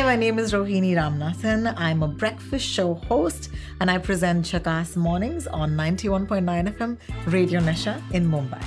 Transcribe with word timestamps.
Hi, 0.00 0.06
my 0.06 0.16
name 0.16 0.38
is 0.38 0.52
Rohini 0.54 0.90
Ramnathan. 0.94 1.74
I'm 1.78 2.02
a 2.02 2.08
breakfast 2.10 2.64
show 2.66 2.94
host 3.06 3.50
and 3.80 3.90
I 3.90 3.98
present 3.98 4.46
Jhakaas 4.46 4.96
Mornings 4.96 5.46
on 5.48 5.76
91.9 5.76 6.44
FM 6.70 6.92
Radio 7.26 7.60
Nasha 7.60 7.94
in 8.12 8.30
Mumbai. 8.34 8.62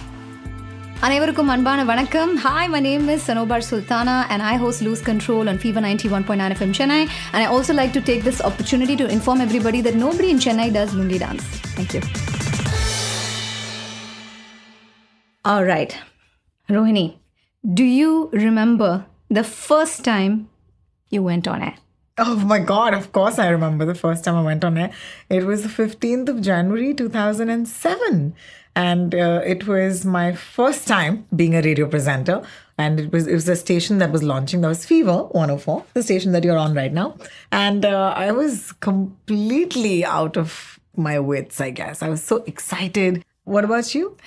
அனைவருக்கும் 1.01 1.49
அன்பான 1.53 1.79
வணக்கம் 1.83 2.31
hi 2.43 2.69
my 2.73 2.79
name 2.85 3.07
is 3.13 3.25
Sanobar 3.29 3.65
Sultana 3.69 4.17
and 4.33 4.43
I 4.43 4.53
host 4.61 4.83
lose 4.87 5.03
control 5.07 5.49
and 5.51 5.61
fever 5.63 5.85
ninety 5.87 6.11
one 6.17 6.25
point 6.27 6.43
nine 6.43 6.55
FM 6.55 6.75
Chennai 6.79 6.99
and 7.01 7.41
I 7.41 7.47
also 7.55 7.75
like 7.79 7.91
to 7.97 8.03
take 8.09 8.23
this 8.29 8.41
opportunity 8.49 8.95
to 9.01 9.07
inform 9.17 9.43
everybody 9.47 9.81
that 9.87 9.99
nobody 10.05 10.29
in 10.35 10.43
Chennai 10.47 10.69
does 10.77 10.95
lungi 10.99 11.19
dance 11.25 11.49
thank you 11.75 12.01
all 15.45 15.67
right 15.73 15.95
Rohini 16.69 17.05
do 17.63 17.87
you 17.99 18.11
remember 18.45 18.97
the 19.39 19.43
first 19.59 20.03
time 20.13 20.35
you 21.13 21.23
went 21.23 21.47
on 21.47 21.61
air? 21.61 21.75
Oh 22.17 22.35
my 22.35 22.59
God, 22.59 22.93
of 22.93 23.11
course 23.11 23.39
I 23.39 23.47
remember 23.47 23.85
the 23.85 23.95
first 23.95 24.23
time 24.23 24.35
I 24.35 24.43
went 24.43 24.63
on 24.63 24.77
air. 24.77 24.91
It 25.29 25.45
was 25.45 25.63
the 25.63 25.69
15th 25.69 26.29
of 26.29 26.41
January 26.41 26.93
2007. 26.93 28.35
And 28.75 29.13
uh, 29.15 29.41
it 29.45 29.67
was 29.67 30.03
my 30.05 30.33
first 30.33 30.87
time 30.87 31.25
being 31.35 31.55
a 31.55 31.61
radio 31.61 31.87
presenter. 31.87 32.43
And 32.77 32.99
it 32.99 33.11
was 33.11 33.27
it 33.27 33.33
was 33.33 33.47
a 33.47 33.55
station 33.55 33.99
that 33.99 34.11
was 34.11 34.23
launching. 34.23 34.61
That 34.61 34.67
was 34.67 34.85
Fever 34.85 35.23
104, 35.25 35.85
the 35.93 36.03
station 36.03 36.31
that 36.31 36.43
you're 36.43 36.57
on 36.57 36.73
right 36.73 36.91
now. 36.91 37.17
And 37.51 37.85
uh, 37.85 38.13
I 38.15 38.31
was 38.31 38.71
completely 38.73 40.03
out 40.03 40.37
of 40.37 40.79
my 40.95 41.19
wits, 41.19 41.61
I 41.61 41.69
guess. 41.69 42.01
I 42.01 42.09
was 42.09 42.23
so 42.23 42.37
excited. 42.47 43.23
What 43.43 43.63
about 43.63 43.93
you? 43.93 44.17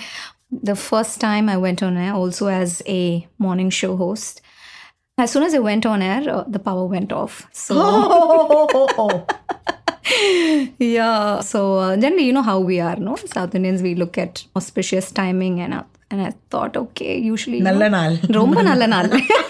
The 0.50 0.76
first 0.76 1.20
time 1.20 1.48
I 1.48 1.56
went 1.56 1.82
on 1.82 1.96
air, 1.96 2.14
also 2.14 2.46
as 2.46 2.82
a 2.86 3.26
morning 3.38 3.70
show 3.70 3.96
host, 3.96 4.40
as 5.18 5.30
soon 5.30 5.44
as 5.44 5.54
it 5.54 5.62
went 5.62 5.86
on 5.86 6.02
air, 6.02 6.28
uh, 6.28 6.44
the 6.46 6.58
power 6.58 6.84
went 6.84 7.12
off. 7.12 7.48
So. 7.52 9.26
Yeah. 10.78 11.40
So 11.40 11.78
uh, 11.78 11.96
generally, 11.96 12.26
you 12.26 12.32
know 12.32 12.42
how 12.42 12.60
we 12.60 12.80
are, 12.80 12.96
no? 12.96 13.16
South 13.16 13.54
Indians, 13.54 13.82
we 13.82 13.94
look 13.94 14.16
at 14.16 14.44
auspicious 14.54 15.10
timing, 15.10 15.60
and 15.60 15.74
uh, 15.74 15.82
and 16.10 16.22
I 16.22 16.32
thought, 16.50 16.76
okay, 16.76 17.18
usually. 17.18 17.60
Nalla 17.60 17.90
naal. 17.90 18.16
Romba 18.38 18.62
nalla 18.68 18.88
naal. 18.88 19.10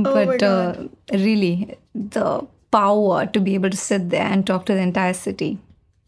Oh 0.00 0.14
but 0.14 0.42
oh 0.44 0.48
uh, 0.48 0.86
really, 1.12 1.76
the 1.92 2.46
power 2.70 3.26
to 3.26 3.40
be 3.40 3.54
able 3.54 3.70
to 3.70 3.76
sit 3.76 4.10
there 4.10 4.22
and 4.26 4.46
talk 4.46 4.64
to 4.66 4.74
the 4.74 4.80
entire 4.80 5.12
city, 5.12 5.58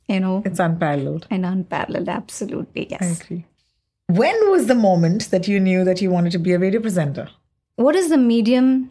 you 0.09 0.21
know, 0.21 0.43
it's 0.45 0.61
unparalleled. 0.61 1.27
And 1.29 1.45
unparalleled, 1.45 2.09
absolutely. 2.09 2.87
Yes. 2.89 3.03
I 3.03 3.25
agree. 3.25 3.45
When 4.11 4.51
was 4.51 4.67
the 4.67 4.75
moment 4.75 5.31
that 5.31 5.47
you 5.47 5.61
knew 5.61 5.85
that 5.85 6.03
you 6.03 6.11
wanted 6.11 6.33
to 6.33 6.41
be 6.41 6.53
a 6.53 6.59
radio 6.59 6.81
presenter? 6.81 7.29
What 7.77 7.95
is 7.95 8.09
the 8.09 8.17
medium 8.17 8.91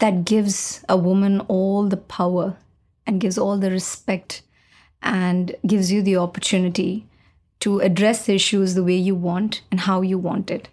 that 0.00 0.24
gives 0.24 0.84
a 0.88 0.96
woman 0.96 1.42
all 1.46 1.86
the 1.86 1.96
power 1.96 2.56
and 3.06 3.20
gives 3.20 3.38
all 3.38 3.56
the 3.56 3.70
respect 3.70 4.42
and 5.00 5.54
gives 5.64 5.92
you 5.92 6.02
the 6.02 6.16
opportunity 6.16 7.06
to 7.60 7.78
address 7.78 8.26
the 8.26 8.34
issues 8.34 8.74
the 8.74 8.82
way 8.82 8.96
you 8.96 9.14
want 9.14 9.62
and 9.70 9.78
how 9.78 10.00
you 10.00 10.18
want 10.18 10.50
it? 10.50 10.68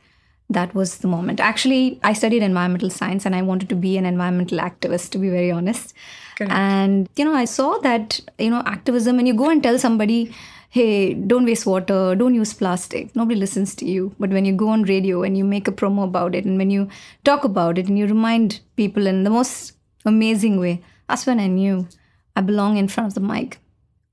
That 0.50 0.74
was 0.74 0.98
the 0.98 1.08
moment. 1.08 1.40
Actually, 1.40 2.00
I 2.04 2.14
studied 2.14 2.42
environmental 2.42 2.90
science 2.90 3.24
and 3.24 3.36
I 3.36 3.44
wanted 3.44 3.70
to 3.70 3.76
be 3.76 3.98
an 4.00 4.06
environmental 4.08 4.58
activist, 4.58 5.12
to 5.12 5.20
be 5.20 5.30
very 5.30 5.52
honest. 5.52 5.94
And, 6.40 7.08
you 7.16 7.24
know, 7.24 7.36
I 7.36 7.46
saw 7.46 7.78
that, 7.80 8.20
you 8.40 8.50
know, 8.50 8.64
activism, 8.66 9.18
when 9.18 9.28
you 9.28 9.36
go 9.36 9.52
and 9.52 9.62
tell 9.62 9.78
somebody, 9.78 10.34
hey, 10.74 11.14
don't 11.14 11.46
waste 11.46 11.68
water, 11.68 12.16
don't 12.16 12.34
use 12.34 12.52
plastic, 12.52 13.16
nobody 13.16 13.40
listens 13.40 13.76
to 13.76 13.86
you. 13.86 14.16
But 14.20 14.32
when 14.32 14.44
you 14.44 14.54
go 14.54 14.70
on 14.70 14.82
radio 14.84 15.22
and 15.22 15.38
you 15.38 15.44
make 15.46 15.68
a 15.68 15.72
promo 15.72 16.04
about 16.04 16.34
it, 16.34 16.46
and 16.46 16.58
when 16.58 16.72
you 16.72 16.88
talk 17.24 17.44
about 17.44 17.78
it 17.78 17.88
and 17.88 18.00
you 18.00 18.08
remind 18.08 18.60
people 18.76 19.06
in 19.06 19.24
the 19.24 19.30
most 19.30 19.74
amazing 20.04 20.60
way, 20.60 20.82
that's 21.08 21.28
when 21.28 21.40
I 21.40 21.46
knew 21.46 21.88
I 22.36 22.42
belong 22.42 22.78
in 22.78 22.88
front 22.88 23.10
of 23.10 23.14
the 23.14 23.20
mic. 23.20 23.60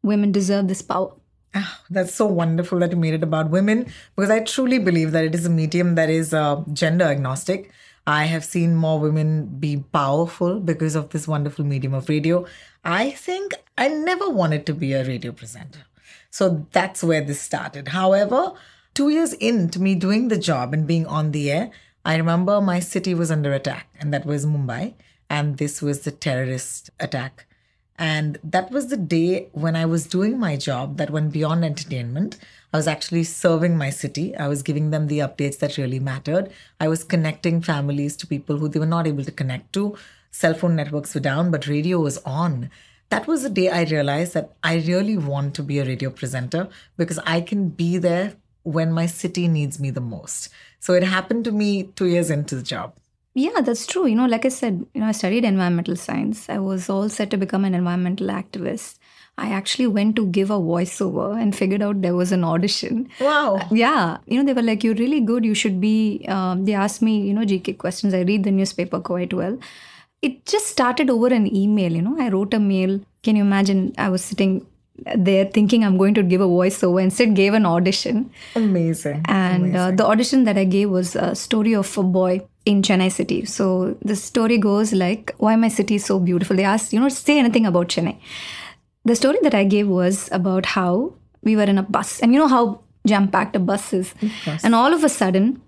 Women 0.03 0.32
deserve 0.32 0.69
this 0.69 0.82
power. 0.82 1.15
Ah, 1.54 1.81
that's 1.88 2.15
so 2.15 2.26
wonderful 2.26 2.78
that 2.81 2.91
you 2.91 2.99
made 2.99 3.15
it 3.15 3.22
about 3.22 3.49
women 3.49 3.87
because 4.15 4.31
I 4.31 4.41
truly 4.41 4.78
believe 4.78 5.12
that 5.12 5.25
it 5.25 5.34
is 5.34 5.47
a 5.47 5.50
medium 5.50 5.94
that 5.94 6.10
is 6.10 6.34
uh, 6.34 6.62
gender 6.75 7.06
agnostic. 7.06 7.72
I 8.06 8.25
have 8.25 8.44
seen 8.44 8.75
more 8.75 9.00
women 9.00 9.47
be 9.47 9.78
powerful 9.78 10.60
because 10.60 10.94
of 10.94 11.09
this 11.09 11.26
wonderful 11.26 11.65
medium 11.65 11.94
of 11.94 12.10
radio. 12.10 12.44
I 12.84 13.12
think 13.12 13.54
I 13.78 13.88
never 13.88 14.28
wanted 14.28 14.66
to 14.66 14.75
be 14.75 14.93
a 14.93 15.06
radio 15.06 15.32
presenter. 15.32 15.87
So 16.31 16.67
that's 16.73 17.03
where 17.03 17.21
this 17.21 17.41
started. 17.41 17.89
However, 17.89 18.53
two 18.95 19.09
years 19.11 19.33
into 19.35 19.81
me 19.81 19.95
doing 19.95 20.29
the 20.29 20.39
job 20.39 20.73
and 20.73 20.87
being 20.87 21.07
on 21.07 21.33
the 21.33 21.51
air, 21.51 21.71
I 22.05 22.17
remember 22.17 22.61
my 22.61 22.81
city 22.81 23.15
was 23.15 23.31
under 23.31 23.53
attack, 23.53 23.89
and 23.99 24.13
that 24.15 24.25
was 24.25 24.47
Mumbai. 24.47 24.95
And 25.29 25.59
this 25.59 25.83
was 25.83 26.01
the 26.01 26.11
terrorist 26.11 26.91
attack. 26.99 27.47
And 27.99 28.39
that 28.43 28.71
was 28.71 28.87
the 28.87 28.97
day 28.97 29.49
when 29.53 29.77
I 29.77 29.85
was 29.85 30.07
doing 30.07 30.39
my 30.39 30.57
job 30.57 30.97
that 30.97 31.11
went 31.11 31.33
beyond 31.33 31.65
entertainment. 31.65 32.39
I 32.73 32.79
was 32.79 32.89
actually 32.89 33.25
serving 33.25 33.77
my 33.77 33.91
city. 33.91 34.35
I 34.35 34.49
was 34.49 34.62
giving 34.62 34.91
them 34.91 35.07
the 35.07 35.19
updates 35.19 35.59
that 35.59 35.77
really 35.77 36.01
mattered. 36.01 36.51
I 36.81 36.89
was 36.89 37.05
connecting 37.05 37.61
families 37.61 38.17
to 38.17 38.27
people 38.27 38.57
who 38.57 38.69
they 38.69 38.81
were 38.81 38.87
not 38.87 39.07
able 39.07 39.25
to 39.25 39.31
connect 39.31 39.75
to. 39.75 39.97
Cell 40.31 40.55
phone 40.55 40.77
networks 40.77 41.15
were 41.15 41.21
down, 41.21 41.51
but 41.51 41.67
radio 41.67 42.01
was 42.01 42.17
on. 42.19 42.71
That 43.10 43.26
was 43.26 43.43
the 43.43 43.50
day 43.50 43.69
I 43.69 43.82
realized 43.82 44.34
that 44.34 44.53
I 44.62 44.76
really 44.76 45.16
want 45.16 45.54
to 45.56 45.62
be 45.62 45.78
a 45.78 45.84
radio 45.84 46.10
presenter 46.10 46.69
because 46.97 47.19
I 47.26 47.41
can 47.41 47.69
be 47.69 47.98
there 47.98 48.34
when 48.62 48.93
my 48.93 49.06
city 49.06 49.48
needs 49.48 49.81
me 49.81 49.91
the 49.91 50.00
most. 50.00 50.48
So 50.78 50.94
it 50.94 51.03
happened 51.03 51.44
to 51.44 51.53
me 51.53 51.84
two 51.97 52.06
years 52.06 52.31
into 52.31 52.54
the 52.54 52.62
job. 52.62 52.94
Yeah, 53.34 53.60
that's 53.60 53.87
true. 53.87 54.06
You 54.06 54.16
know, 54.16 54.26
like 54.26 54.44
I 54.44 54.49
said, 54.49 54.84
you 54.94 55.00
know, 55.00 55.06
I 55.06 55.12
studied 55.12 55.44
environmental 55.44 55.97
science. 55.97 56.49
I 56.49 56.59
was 56.59 56.88
all 56.88 57.09
set 57.09 57.31
to 57.31 57.37
become 57.37 57.65
an 57.65 57.75
environmental 57.75 58.28
activist. 58.28 58.99
I 59.38 59.50
actually 59.50 59.87
went 59.87 60.16
to 60.16 60.26
give 60.26 60.50
a 60.50 60.59
voiceover 60.59 61.41
and 61.41 61.54
figured 61.56 61.82
out 61.82 62.03
there 62.03 62.15
was 62.15 62.32
an 62.32 62.44
audition. 62.44 63.09
Wow. 63.20 63.60
Yeah, 63.70 64.19
you 64.26 64.38
know, 64.38 64.44
they 64.44 64.53
were 64.53 64.66
like, 64.70 64.84
"You're 64.84 64.97
really 65.03 65.20
good. 65.20 65.44
You 65.44 65.54
should 65.54 65.81
be." 65.81 66.25
Um, 66.28 66.65
they 66.65 66.75
asked 66.75 67.00
me, 67.00 67.20
you 67.28 67.32
know, 67.32 67.47
GK 67.53 67.78
questions. 67.78 68.12
I 68.12 68.20
read 68.32 68.44
the 68.44 68.50
newspaper 68.50 69.00
quite 69.00 69.32
well. 69.32 69.59
It 70.22 70.44
just 70.47 70.66
started 70.66 71.10
over 71.10 71.28
an 71.28 71.54
email. 71.54 71.92
You 71.92 72.03
know, 72.03 72.16
I 72.19 72.28
wrote 72.28 72.53
a 72.54 72.58
mail. 72.58 73.00
Can 73.22 73.36
you 73.36 73.42
imagine? 73.42 73.94
I 73.97 74.08
was 74.08 74.22
sitting 74.22 74.66
there 75.16 75.47
thinking 75.47 75.82
I'm 75.82 75.97
going 75.97 76.12
to 76.14 76.22
give 76.22 76.42
a 76.42 76.47
voiceover. 76.47 77.03
Instead, 77.03 77.34
gave 77.34 77.54
an 77.54 77.64
audition. 77.64 78.31
Amazing. 78.54 79.22
And 79.26 79.75
uh, 79.75 79.91
the 79.92 80.06
audition 80.06 80.44
that 80.44 80.58
I 80.58 80.64
gave 80.64 80.91
was 80.91 81.16
a 81.16 81.34
story 81.34 81.75
of 81.75 81.97
a 81.97 82.03
boy 82.03 82.42
in 82.66 82.82
Chennai 82.82 83.10
city. 83.10 83.44
So 83.47 83.97
the 84.03 84.14
story 84.14 84.58
goes 84.58 84.92
like, 84.92 85.34
why 85.38 85.56
my 85.56 85.69
city 85.69 85.94
is 85.94 86.04
so 86.04 86.19
beautiful. 86.19 86.56
They 86.56 86.64
asked, 86.64 86.92
you 86.92 87.00
know, 87.00 87.08
say 87.08 87.38
anything 87.38 87.64
about 87.64 87.88
Chennai. 87.88 88.19
The 89.06 89.16
story 89.16 89.38
that 89.42 89.54
I 89.54 89.64
gave 89.64 89.88
was 89.88 90.28
about 90.32 90.66
how 90.66 91.14
we 91.42 91.56
were 91.56 91.62
in 91.62 91.78
a 91.78 91.82
bus. 91.82 92.20
And 92.20 92.34
you 92.34 92.38
know 92.38 92.48
how 92.48 92.81
jam 93.06 93.28
packed 93.28 93.56
a 93.56 93.58
bus 93.58 93.94
is. 93.94 94.14
And 94.62 94.75
all 94.75 94.92
of 94.92 95.02
a 95.02 95.08
sudden, 95.08 95.62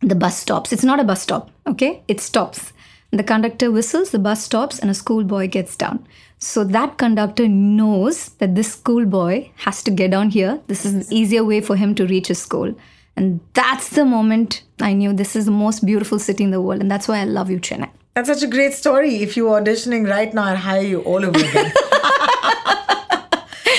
the 0.00 0.14
bus 0.14 0.38
stops. 0.38 0.72
It's 0.72 0.84
not 0.84 1.00
a 1.00 1.04
bus 1.04 1.22
stop, 1.22 1.50
okay? 1.66 2.04
It 2.06 2.20
stops. 2.20 2.72
The 3.14 3.22
conductor 3.22 3.70
whistles, 3.70 4.10
the 4.10 4.18
bus 4.18 4.42
stops, 4.42 4.80
and 4.80 4.90
a 4.90 4.94
schoolboy 4.94 5.46
gets 5.46 5.76
down. 5.76 6.04
So 6.38 6.64
that 6.64 6.98
conductor 6.98 7.46
knows 7.46 8.30
that 8.40 8.56
this 8.56 8.72
schoolboy 8.72 9.50
has 9.58 9.84
to 9.84 9.92
get 9.92 10.10
down 10.10 10.30
here. 10.30 10.60
This 10.66 10.84
is 10.84 10.92
the 10.94 11.04
mm-hmm. 11.04 11.12
easier 11.12 11.44
way 11.44 11.60
for 11.60 11.76
him 11.76 11.94
to 11.94 12.06
reach 12.06 12.26
his 12.26 12.42
school. 12.42 12.74
And 13.16 13.38
that's 13.52 13.90
the 13.90 14.04
moment 14.04 14.64
I 14.80 14.94
knew 14.94 15.12
this 15.12 15.36
is 15.36 15.44
the 15.44 15.52
most 15.52 15.86
beautiful 15.86 16.18
city 16.18 16.42
in 16.42 16.50
the 16.50 16.60
world. 16.60 16.80
And 16.80 16.90
that's 16.90 17.06
why 17.06 17.20
I 17.20 17.24
love 17.24 17.50
you, 17.50 17.60
Chennai. 17.60 17.88
That's 18.14 18.28
such 18.28 18.42
a 18.42 18.48
great 18.48 18.72
story. 18.72 19.22
If 19.22 19.36
you 19.36 19.44
were 19.44 19.60
auditioning 19.60 20.10
right 20.10 20.34
now, 20.34 20.46
I'd 20.46 20.56
hire 20.56 20.82
you 20.82 21.00
all 21.02 21.24
over 21.24 21.38
again. 21.38 21.72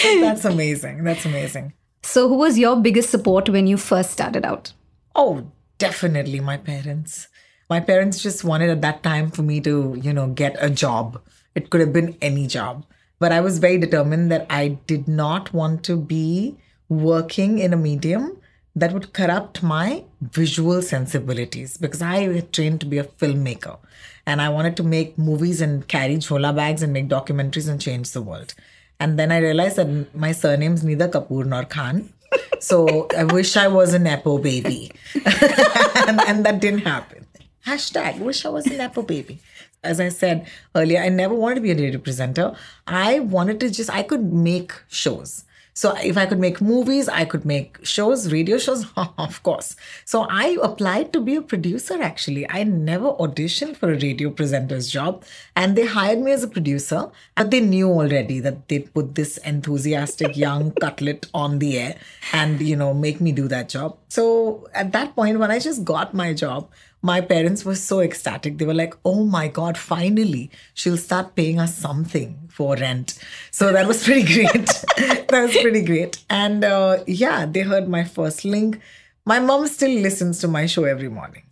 That's 0.22 0.45
amazing. 0.45 1.03
That's 1.03 1.25
amazing. 1.25 1.74
So, 2.03 2.29
who 2.29 2.35
was 2.35 2.57
your 2.57 2.78
biggest 2.78 3.09
support 3.09 3.50
when 3.50 3.68
you 3.68 3.75
first 3.75 4.12
started 4.12 4.45
out? 4.45 4.72
Oh, 5.13 5.51
definitely 5.77 6.39
my 6.39 6.56
parents. 6.56 7.27
My 7.69 7.79
parents 7.79 8.21
just 8.21 8.44
wanted 8.44 8.69
at 8.69 8.81
that 8.81 9.01
time 9.01 9.31
for 9.31 9.41
me 9.41 9.59
to, 9.62 10.00
you 10.01 10.13
know, 10.13 10.27
get 10.27 10.56
a 10.59 10.69
job. 10.69 11.21
It 11.56 11.69
could 11.69 11.81
have 11.81 11.94
been 11.94 12.17
any 12.21 12.47
job. 12.47 12.85
But 13.17 13.31
I 13.31 13.41
was 13.41 13.59
very 13.59 13.77
determined 13.77 14.31
that 14.31 14.45
I 14.50 14.77
did 14.88 15.07
not 15.07 15.53
want 15.53 15.83
to 15.85 15.97
be 15.97 16.57
working 16.89 17.59
in 17.59 17.73
a 17.73 17.77
medium 17.77 18.38
that 18.75 18.91
would 18.94 19.13
corrupt 19.13 19.63
my 19.63 20.03
visual 20.21 20.81
sensibilities 20.81 21.77
because 21.77 22.01
I 22.01 22.33
had 22.33 22.51
trained 22.51 22.81
to 22.81 22.85
be 22.85 22.97
a 22.97 23.06
filmmaker 23.06 23.77
and 24.27 24.41
I 24.41 24.50
wanted 24.50 24.75
to 24.77 24.83
make 24.83 25.17
movies 25.17 25.62
and 25.62 25.88
carry 25.88 26.17
chola 26.17 26.51
bags 26.51 26.83
and 26.83 26.91
make 26.91 27.07
documentaries 27.07 27.69
and 27.69 27.79
change 27.79 28.12
the 28.12 28.21
world. 28.21 28.53
And 29.00 29.17
then 29.17 29.31
I 29.31 29.39
realized 29.39 29.77
that 29.77 30.15
my 30.15 30.31
surname's 30.33 30.83
neither 30.83 31.07
Kapoor 31.07 31.45
nor 31.45 31.63
Khan. 31.63 32.12
So 32.59 33.07
I 33.17 33.23
wish 33.23 33.56
I 33.56 33.67
was 33.67 33.94
a 33.94 34.00
Nepo 34.00 34.38
baby. 34.39 34.91
and, 35.15 36.19
and 36.27 36.45
that 36.45 36.59
didn't 36.59 36.79
happen. 36.79 37.25
Hashtag 37.65 38.19
wish 38.19 38.45
I 38.45 38.50
was 38.50 38.67
a 38.67 38.77
Nepo 38.77 39.01
baby. 39.01 39.39
As 39.83 40.00
I 40.00 40.09
said 40.09 40.47
earlier, 40.75 41.01
I 41.01 41.09
never 41.09 41.33
wanted 41.33 41.56
to 41.56 41.62
be 41.62 41.71
a 41.71 41.75
radio 41.75 42.00
presenter. 42.00 42.56
I 42.85 43.19
wanted 43.19 43.59
to 43.62 43.71
just, 43.71 43.89
I 43.89 44.03
could 44.03 44.31
make 44.31 44.71
shows. 44.88 45.45
So 45.77 45.94
if 45.97 46.17
I 46.17 46.25
could 46.25 46.39
make 46.39 46.62
movies, 46.62 47.09
I 47.09 47.25
could 47.25 47.44
make 47.44 47.85
shows, 47.85 48.31
radio 48.31 48.57
shows, 48.57 48.85
of 49.17 49.44
course. 49.44 49.75
So 50.06 50.25
I 50.29 50.57
applied 50.63 51.12
to 51.12 51.19
be 51.19 51.35
a 51.35 51.41
producer 51.41 52.01
actually. 52.01 52.50
I 52.50 52.63
never 52.63 53.12
auditioned 53.12 53.75
for 53.75 53.91
a 53.91 54.00
radio 54.00 54.29
presenter's 54.29 54.89
job 54.89 55.25
and 55.53 55.75
they 55.75 55.85
hired 55.85 56.19
me 56.19 56.31
as 56.31 56.44
a 56.44 56.47
producer, 56.47 57.12
but 57.35 57.51
they 57.51 57.59
knew 57.59 57.89
already 57.89 58.39
that 58.39 58.69
they'd 58.69 58.94
put 58.94 59.15
this 59.15 59.38
enthusiastic 59.39 60.38
young 60.45 60.71
cutlet 60.71 61.27
on 61.33 61.59
the 61.59 61.77
air 61.77 61.97
and, 62.31 62.62
you 62.62 62.77
know, 62.77 62.94
make 62.94 63.19
me 63.19 63.33
do 63.33 63.50
that 63.50 63.67
job. 63.67 63.97
So 64.07 64.69
at 64.73 64.94
that 64.94 65.13
point, 65.13 65.39
when 65.39 65.51
I 65.51 65.59
just 65.59 65.83
got 65.83 66.13
my 66.13 66.31
job, 66.33 66.69
my 67.06 67.22
parents 67.22 67.63
were 67.63 67.75
so 67.75 68.00
ecstatic. 68.00 68.57
They 68.57 68.66
were 68.66 68.74
like, 68.74 68.96
oh 69.06 69.25
my 69.25 69.48
God, 69.48 69.78
finally, 69.78 70.50
she'll 70.74 70.98
start 70.98 71.36
paying 71.36 71.60
us 71.60 71.78
something 71.78 72.50
for 72.50 72.75
rent. 72.75 73.19
So 73.52 73.72
that 73.72 73.88
was 73.88 74.04
pretty 74.04 74.24
great. 74.24 74.66
that 74.98 75.31
was 75.31 75.56
pretty 75.56 75.84
great. 75.84 76.18
And 76.31 76.63
uh, 76.63 77.04
yeah, 77.06 77.46
they 77.46 77.62
heard 77.62 77.88
my 77.88 78.04
first 78.06 78.44
link. 78.44 78.81
My 79.24 79.40
mom 79.40 79.68
still 79.68 80.02
listens 80.02 80.40
to 80.40 80.48
my 80.48 80.66
show 80.66 80.86
every 80.86 81.10
morning. 81.10 81.44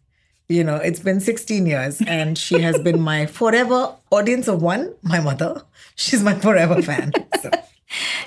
You 0.49 0.63
know, 0.63 0.77
it's 0.77 0.99
been 0.99 1.19
16 1.19 1.67
years 1.67 2.01
and 2.01 2.35
she 2.35 2.59
has 2.61 2.79
been 2.79 2.99
my 2.99 3.25
forever 3.39 3.95
audience 4.11 4.47
of 4.47 4.63
one, 4.63 4.95
my 5.03 5.19
mother. 5.19 5.61
She's 5.93 6.23
my 6.23 6.33
forever 6.33 6.81
fan. 6.81 7.13
So. 7.43 7.51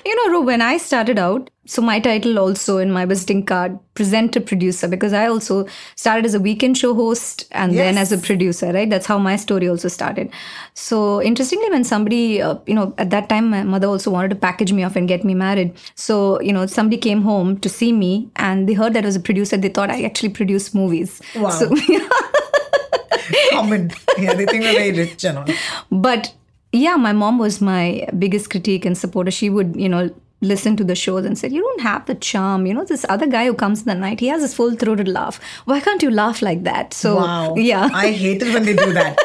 You 0.05 0.15
know, 0.15 0.33
Ro, 0.33 0.41
when 0.41 0.61
I 0.61 0.77
started 0.77 1.19
out, 1.19 1.49
so 1.65 1.81
my 1.81 1.99
title 1.99 2.39
also 2.39 2.77
in 2.77 2.91
my 2.91 3.05
visiting 3.05 3.45
card, 3.45 3.77
presenter 3.93 4.39
producer, 4.39 4.87
because 4.87 5.11
I 5.11 5.27
also 5.27 5.67
started 5.95 6.25
as 6.25 6.33
a 6.33 6.39
weekend 6.39 6.77
show 6.77 6.93
host 6.93 7.45
and 7.51 7.73
yes. 7.73 7.83
then 7.83 7.97
as 7.97 8.11
a 8.13 8.17
producer, 8.17 8.71
right? 8.71 8.89
That's 8.89 9.05
how 9.05 9.17
my 9.17 9.35
story 9.35 9.67
also 9.67 9.89
started. 9.89 10.31
So 10.73 11.21
interestingly, 11.21 11.69
when 11.69 11.83
somebody, 11.83 12.41
uh, 12.41 12.59
you 12.65 12.73
know, 12.73 12.93
at 12.97 13.09
that 13.09 13.27
time, 13.27 13.49
my 13.49 13.63
mother 13.63 13.87
also 13.87 14.11
wanted 14.11 14.29
to 14.29 14.35
package 14.35 14.71
me 14.71 14.83
off 14.83 14.95
and 14.95 15.07
get 15.07 15.25
me 15.25 15.35
married. 15.35 15.75
So, 15.95 16.39
you 16.41 16.53
know, 16.53 16.65
somebody 16.67 16.97
came 16.97 17.21
home 17.21 17.59
to 17.59 17.67
see 17.67 17.91
me 17.91 18.29
and 18.37 18.69
they 18.69 18.73
heard 18.73 18.93
that 18.93 19.03
I 19.03 19.07
was 19.07 19.17
a 19.17 19.21
producer. 19.21 19.57
They 19.57 19.69
thought 19.69 19.89
I 19.89 20.03
actually 20.03 20.29
produced 20.29 20.73
movies. 20.73 21.21
Wow. 21.35 21.49
So, 21.49 21.69
Common. 23.51 23.91
Yeah, 24.17 24.33
they 24.33 24.45
think 24.45 24.63
we're 24.63 24.73
very 24.73 24.91
rich 24.93 25.25
and 25.25 25.39
all. 25.39 25.45
But 25.91 26.33
yeah, 26.71 26.95
my 26.95 27.13
mom 27.13 27.37
was 27.39 27.61
my 27.61 28.07
biggest 28.17 28.49
critique 28.49 28.85
and 28.85 28.97
supporter. 28.97 29.31
She 29.31 29.49
would, 29.49 29.75
you 29.75 29.89
know, 29.89 30.09
listen 30.41 30.77
to 30.77 30.83
the 30.83 30.95
shows 30.95 31.25
and 31.25 31.37
said, 31.37 31.51
You 31.51 31.61
don't 31.61 31.81
have 31.81 32.05
the 32.05 32.15
charm. 32.15 32.65
You 32.65 32.73
know, 32.73 32.85
this 32.85 33.05
other 33.09 33.27
guy 33.27 33.45
who 33.45 33.53
comes 33.53 33.81
in 33.81 33.85
the 33.85 33.95
night, 33.95 34.19
he 34.19 34.27
has 34.27 34.41
his 34.41 34.53
full 34.53 34.75
throated 34.75 35.07
laugh. 35.07 35.39
Why 35.65 35.79
can't 35.79 36.03
you 36.03 36.11
laugh 36.11 36.41
like 36.41 36.63
that? 36.63 36.93
So, 36.93 37.17
wow. 37.17 37.55
yeah. 37.55 37.89
I 37.93 38.11
hate 38.11 38.41
it 38.41 38.53
when 38.53 38.63
they 38.63 38.75
do 38.75 38.93
that. 38.93 39.17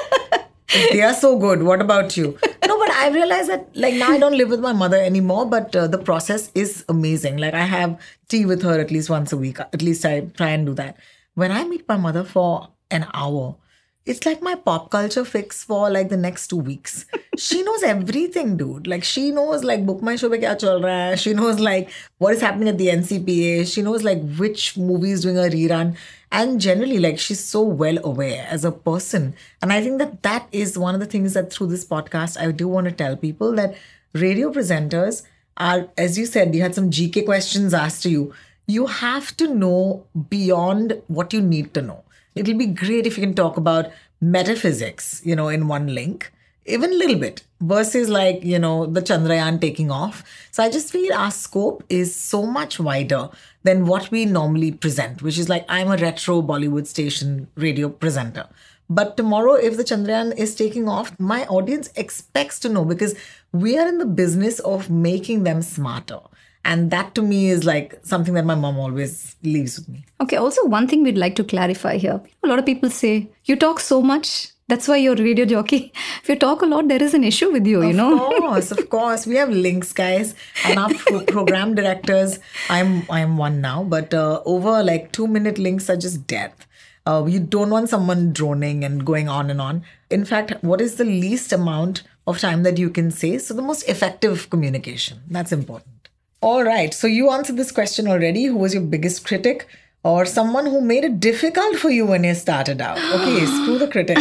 they 0.93 1.03
are 1.03 1.15
so 1.15 1.39
good. 1.39 1.63
What 1.63 1.81
about 1.81 2.17
you? 2.17 2.39
No, 2.67 2.79
but 2.79 2.91
I 2.91 3.09
realize 3.09 3.49
that, 3.49 3.69
like, 3.77 3.95
now 3.95 4.11
I 4.11 4.19
don't 4.19 4.37
live 4.37 4.49
with 4.49 4.61
my 4.61 4.73
mother 4.73 4.97
anymore, 4.97 5.47
but 5.47 5.75
uh, 5.77 5.87
the 5.87 5.99
process 5.99 6.51
is 6.55 6.85
amazing. 6.89 7.37
Like, 7.37 7.55
I 7.55 7.65
have 7.65 8.01
tea 8.29 8.47
with 8.47 8.63
her 8.63 8.81
at 8.81 8.91
least 8.91 9.11
once 9.11 9.33
a 9.33 9.37
week. 9.37 9.59
At 9.61 9.83
least 9.83 10.05
I 10.05 10.21
try 10.21 10.51
and 10.51 10.65
do 10.65 10.75
that. 10.75 10.97
When 11.35 11.51
I 11.51 11.65
meet 11.65 11.87
my 11.89 11.97
mother 11.97 12.25
for 12.25 12.69
an 12.91 13.07
hour, 13.13 13.57
it's 14.05 14.27
like 14.27 14.43
my 14.43 14.57
pop 14.57 14.91
culture 14.91 15.25
fix 15.25 15.63
for 15.63 15.89
like 15.89 16.09
the 16.09 16.17
next 16.17 16.49
two 16.49 16.57
weeks. 16.57 17.07
she 17.39 17.63
knows 17.63 17.83
everything, 17.85 18.57
dude. 18.57 18.87
Like 18.87 19.05
she 19.05 19.31
knows 19.31 19.63
like 19.63 19.87
book 19.87 20.03
my 20.03 20.17
show 20.17 20.29
pe 20.29 20.39
kya 20.39 20.59
chal 20.59 20.81
raha 20.81 21.11
hai. 21.11 21.15
She 21.15 21.35
knows 21.35 21.61
like 21.61 21.91
what 22.19 22.35
is 22.35 22.41
happening 22.41 22.69
at 22.69 22.79
the 22.79 22.89
NCPA. 22.89 23.73
She 23.73 23.83
knows 23.83 24.03
like 24.03 24.21
which 24.39 24.77
movie 24.77 25.13
is 25.13 25.23
doing 25.23 25.39
a 25.39 25.43
rerun. 25.43 25.97
And 26.33 26.61
generally, 26.61 26.99
like 26.99 27.19
she's 27.19 27.45
so 27.45 27.63
well 27.63 27.99
aware 28.03 28.47
as 28.49 28.65
a 28.65 28.73
person. 28.73 29.35
And 29.61 29.73
I 29.73 29.81
think 29.83 29.99
that 29.99 30.23
that 30.23 30.49
is 30.51 30.77
one 30.77 30.95
of 30.95 31.01
the 31.01 31.07
things 31.07 31.35
that 31.35 31.53
through 31.53 31.69
this 31.69 31.85
podcast, 31.85 32.41
I 32.41 32.51
do 32.51 32.67
want 32.67 32.87
to 32.87 32.93
tell 32.93 33.17
people 33.17 33.53
that 33.53 33.77
radio 34.15 34.51
presenters 34.53 35.23
are, 35.59 35.89
as 35.97 36.19
you 36.19 36.27
said, 36.27 36.55
you 36.55 36.63
had 36.63 36.75
some 36.75 36.91
GK 36.91 37.25
questions 37.25 37.73
asked 37.73 38.03
to 38.05 38.11
you. 38.11 38.35
You 38.67 38.87
have 38.87 39.37
to 39.37 39.55
know 39.55 40.07
beyond 40.31 41.03
what 41.07 41.33
you 41.33 41.41
need 41.41 41.75
to 41.75 41.83
know 41.83 42.03
It'll 42.35 42.57
be 42.57 42.67
great 42.67 43.07
if 43.07 43.17
you 43.17 43.23
can 43.23 43.35
talk 43.35 43.57
about 43.57 43.91
metaphysics, 44.21 45.21
you 45.25 45.37
know, 45.37 45.49
in 45.49 45.69
one 45.69 45.95
link, 45.95 46.33
even 46.65 46.93
a 46.93 46.97
little 46.97 47.19
bit, 47.19 47.43
versus 47.61 48.09
like, 48.09 48.43
you 48.45 48.59
know, 48.59 48.87
the 48.87 49.03
Chandrayaan 49.03 49.61
taking 49.61 49.91
off. 49.91 50.25
So 50.51 50.63
I 50.63 50.71
just 50.71 50.91
feel 50.91 51.13
our 51.13 51.31
scope 51.31 51.85
is 51.89 52.15
so 52.15 52.47
much 52.47 52.79
wider 52.79 53.29
than 53.65 53.87
what 53.87 54.11
we 54.11 54.25
normally 54.25 54.73
present, 54.73 55.23
which 55.23 55.39
is 55.39 55.49
like, 55.49 55.65
I'm 55.69 55.91
a 55.91 55.97
retro 55.97 56.41
Bollywood 56.41 56.87
station 56.87 57.49
radio 57.57 57.89
presenter. 57.89 58.49
But 58.89 59.17
tomorrow, 59.17 59.55
if 59.55 59.77
the 59.77 59.85
Chandrayaan 59.85 60.37
is 60.37 60.55
taking 60.55 60.89
off, 60.89 61.19
my 61.19 61.47
audience 61.47 61.91
expects 61.97 62.59
to 62.61 62.69
know 62.69 62.85
because 62.85 63.15
we 63.53 63.79
are 63.79 63.89
in 63.89 63.99
the 63.99 64.07
business 64.07 64.59
of 64.61 64.91
making 64.91 65.45
them 65.45 65.63
smarter. 65.63 66.21
And 66.65 66.91
that 66.93 67.15
to 67.17 67.23
me 67.23 67.49
is 67.51 67.65
like 67.65 67.99
something 68.05 68.35
that 68.35 68.45
my 68.45 68.55
mom 68.55 68.79
always 68.79 69.37
leaves 69.43 69.79
with 69.79 69.89
me. 69.89 70.05
Okay, 70.21 70.37
also, 70.37 70.65
one 70.67 70.87
thing 70.87 71.03
we'd 71.03 71.19
like 71.19 71.35
to 71.37 71.45
clarify 71.45 71.97
here. 71.97 72.21
A 72.45 72.47
lot 72.47 72.59
of 72.59 72.67
people 72.67 72.89
say, 72.91 73.29
You 73.45 73.57
talk 73.57 73.81
so 73.81 74.01
much. 74.01 74.49
That's 74.69 74.87
why 74.89 74.97
you're 74.97 75.15
a 75.15 75.23
radio 75.23 75.45
jockey. 75.45 75.93
If 76.23 76.29
you 76.29 76.37
talk 76.37 76.63
a 76.63 76.67
lot, 76.67 76.87
there 76.89 77.03
is 77.03 77.15
an 77.15 77.25
issue 77.25 77.51
with 77.51 77.67
you, 77.67 77.83
of 77.83 77.89
you 77.89 77.95
know. 77.95 78.13
Of 78.15 78.39
course, 78.39 78.71
of 78.71 78.89
course. 78.97 79.27
We 79.27 79.35
have 79.35 79.51
links, 79.51 79.93
guys, 79.93 80.35
and 80.65 80.79
our 80.79 80.95
pro- 80.95 81.25
program 81.25 81.75
directors. 81.75 82.39
I'm 82.71 83.05
I'm 83.11 83.37
one 83.37 83.61
now, 83.61 83.83
but 83.83 84.15
uh, 84.15 84.41
over 84.45 84.83
like 84.85 85.11
two 85.13 85.27
minute 85.27 85.59
links 85.59 85.91
are 85.91 85.97
just 85.97 86.27
death. 86.29 86.67
Uh, 87.05 87.25
you 87.27 87.41
don't 87.41 87.71
want 87.71 87.89
someone 87.89 88.33
droning 88.33 88.85
and 88.85 89.05
going 89.05 89.29
on 89.29 89.51
and 89.51 89.61
on. 89.61 89.83
In 90.11 90.25
fact, 90.25 90.53
what 90.63 90.81
is 90.81 90.95
the 90.95 91.05
least 91.05 91.53
amount 91.53 92.05
of 92.29 92.39
time 92.39 92.63
that 92.63 92.79
you 92.79 92.89
can 92.89 93.11
say? 93.11 93.39
So 93.39 93.55
the 93.55 93.63
most 93.63 93.89
effective 93.89 94.49
communication. 94.49 95.19
That's 95.29 95.51
important. 95.51 96.02
All 96.43 96.65
right. 96.65 96.93
So 96.93 97.07
you 97.07 97.31
answered 97.31 97.57
this 97.57 97.71
question 97.71 98.09
already. 98.09 98.45
Who 98.45 98.57
was 98.57 98.75
your 98.75 98.83
biggest 98.83 99.25
critic? 99.25 99.69
Or 100.05 100.27
someone 100.27 100.67
who 100.67 100.81
made 100.81 101.05
it 101.05 101.21
difficult 101.21 101.77
for 101.77 101.89
you 101.89 102.05
when 102.05 102.25
you 102.25 102.35
started 102.35 102.81
out? 102.81 102.99
Okay, 103.15 103.47
screw 103.47 103.79
the 103.79 103.87
critic. 103.87 104.19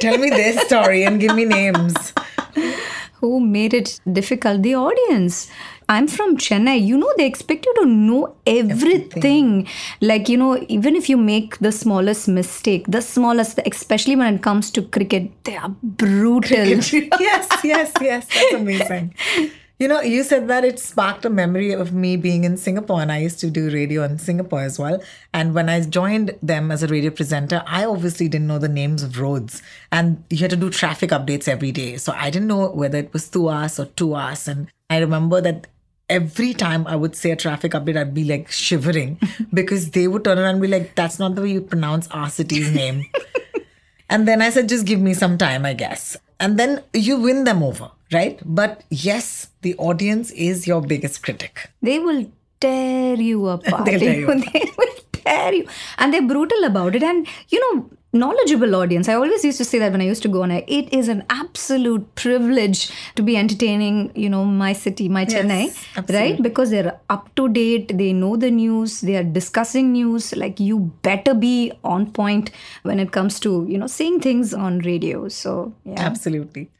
Tell 0.00 0.18
me 0.18 0.28
their 0.28 0.58
story 0.66 1.04
and 1.04 1.18
give 1.18 1.34
me 1.34 1.46
names. 1.46 2.12
Who 3.20 3.40
made 3.40 3.72
it 3.72 3.98
difficult? 4.12 4.62
The 4.62 4.74
audience. 4.74 5.50
I'm 5.88 6.06
from 6.08 6.36
Chennai. 6.36 6.84
You 6.84 6.98
know, 6.98 7.10
they 7.16 7.24
expect 7.24 7.64
you 7.64 7.74
to 7.78 7.86
know 7.86 8.36
everything. 8.46 9.06
everything. 9.06 9.68
Like, 10.02 10.28
you 10.28 10.36
know, 10.36 10.62
even 10.68 10.94
if 10.94 11.08
you 11.08 11.16
make 11.16 11.58
the 11.60 11.72
smallest 11.72 12.28
mistake, 12.28 12.84
the 12.86 13.00
smallest, 13.00 13.60
especially 13.64 14.16
when 14.16 14.34
it 14.34 14.42
comes 14.42 14.70
to 14.72 14.82
cricket, 14.82 15.30
they 15.44 15.56
are 15.56 15.70
brutal. 15.82 16.58
yes, 16.66 17.02
yes, 17.64 17.92
yes. 18.02 18.26
That's 18.28 18.52
amazing. 18.52 19.14
You 19.76 19.88
know, 19.88 20.00
you 20.00 20.22
said 20.22 20.46
that 20.48 20.64
it 20.64 20.78
sparked 20.78 21.24
a 21.24 21.30
memory 21.30 21.72
of 21.72 21.92
me 21.92 22.16
being 22.16 22.44
in 22.44 22.56
Singapore, 22.56 23.02
and 23.02 23.10
I 23.10 23.18
used 23.18 23.40
to 23.40 23.50
do 23.50 23.70
radio 23.70 24.04
in 24.04 24.20
Singapore 24.20 24.60
as 24.60 24.78
well. 24.78 25.02
And 25.32 25.52
when 25.52 25.68
I 25.68 25.80
joined 25.80 26.38
them 26.40 26.70
as 26.70 26.84
a 26.84 26.86
radio 26.86 27.10
presenter, 27.10 27.60
I 27.66 27.84
obviously 27.84 28.28
didn't 28.28 28.46
know 28.46 28.60
the 28.60 28.68
names 28.68 29.02
of 29.02 29.18
roads, 29.18 29.62
and 29.90 30.22
you 30.30 30.38
had 30.38 30.50
to 30.50 30.56
do 30.56 30.70
traffic 30.70 31.10
updates 31.10 31.48
every 31.48 31.72
day. 31.72 31.96
So 31.96 32.12
I 32.12 32.30
didn't 32.30 32.46
know 32.46 32.68
whether 32.68 32.98
it 32.98 33.12
was 33.12 33.28
to 33.30 33.48
us 33.48 33.80
or 33.80 33.86
to 33.86 34.14
us. 34.14 34.46
And 34.46 34.68
I 34.90 34.98
remember 34.98 35.40
that 35.40 35.66
every 36.08 36.54
time 36.54 36.86
I 36.86 36.94
would 36.94 37.16
say 37.16 37.32
a 37.32 37.36
traffic 37.36 37.72
update, 37.72 37.96
I'd 37.96 38.14
be 38.14 38.22
like 38.24 38.52
shivering 38.52 39.18
because 39.52 39.90
they 39.90 40.06
would 40.06 40.22
turn 40.22 40.38
around 40.38 40.54
and 40.54 40.62
be 40.62 40.68
like, 40.68 40.94
that's 40.94 41.18
not 41.18 41.34
the 41.34 41.42
way 41.42 41.50
you 41.50 41.60
pronounce 41.60 42.06
our 42.08 42.30
city's 42.30 42.72
name. 42.72 43.06
and 44.08 44.28
then 44.28 44.40
I 44.40 44.50
said, 44.50 44.68
just 44.68 44.86
give 44.86 45.00
me 45.00 45.14
some 45.14 45.36
time, 45.36 45.66
I 45.66 45.74
guess. 45.74 46.16
And 46.40 46.58
then 46.58 46.82
you 46.92 47.16
win 47.18 47.44
them 47.44 47.62
over 47.62 47.90
right? 48.14 48.40
But 48.44 48.84
yes, 48.90 49.48
the 49.62 49.74
audience 49.76 50.30
is 50.30 50.66
your 50.66 50.80
biggest 50.80 51.22
critic. 51.22 51.70
They 51.82 51.98
will 51.98 52.30
tear 52.60 53.16
you 53.16 53.48
apart. 53.56 53.86
tear 53.86 53.98
you 54.20 54.30
apart. 54.30 54.48
they 54.52 54.64
will 54.78 54.94
tear 55.12 55.52
you. 55.52 55.68
And 55.98 56.14
they're 56.14 56.22
brutal 56.22 56.64
about 56.64 56.94
it. 56.94 57.02
And, 57.02 57.26
you 57.48 57.60
know, 57.60 57.90
knowledgeable 58.14 58.74
audience. 58.76 59.08
I 59.08 59.14
always 59.14 59.44
used 59.44 59.58
to 59.58 59.64
say 59.64 59.78
that 59.80 59.92
when 59.92 60.00
I 60.00 60.04
used 60.04 60.22
to 60.22 60.28
go 60.28 60.42
on 60.44 60.50
air. 60.50 60.62
It 60.66 60.92
is 60.92 61.08
an 61.08 61.24
absolute 61.28 62.14
privilege 62.14 62.90
to 63.16 63.22
be 63.22 63.36
entertaining, 63.36 64.12
you 64.14 64.30
know, 64.30 64.44
my 64.44 64.72
city, 64.72 65.08
my 65.08 65.24
Chennai, 65.24 65.64
yes, 65.96 66.10
right? 66.10 66.40
Because 66.40 66.70
they're 66.70 66.98
up 67.10 67.34
to 67.34 67.48
date, 67.48 67.98
they 67.98 68.12
know 68.12 68.36
the 68.36 68.50
news, 68.50 69.00
they 69.00 69.16
are 69.16 69.24
discussing 69.24 69.92
news. 69.92 70.34
Like 70.36 70.60
you 70.60 70.78
better 71.02 71.34
be 71.34 71.72
on 71.82 72.12
point 72.12 72.50
when 72.84 73.00
it 73.00 73.10
comes 73.12 73.40
to, 73.40 73.66
you 73.68 73.76
know, 73.76 73.88
saying 73.88 74.20
things 74.20 74.54
on 74.54 74.78
radio. 74.78 75.28
So 75.28 75.74
yeah. 75.84 76.00
Absolutely. 76.00 76.70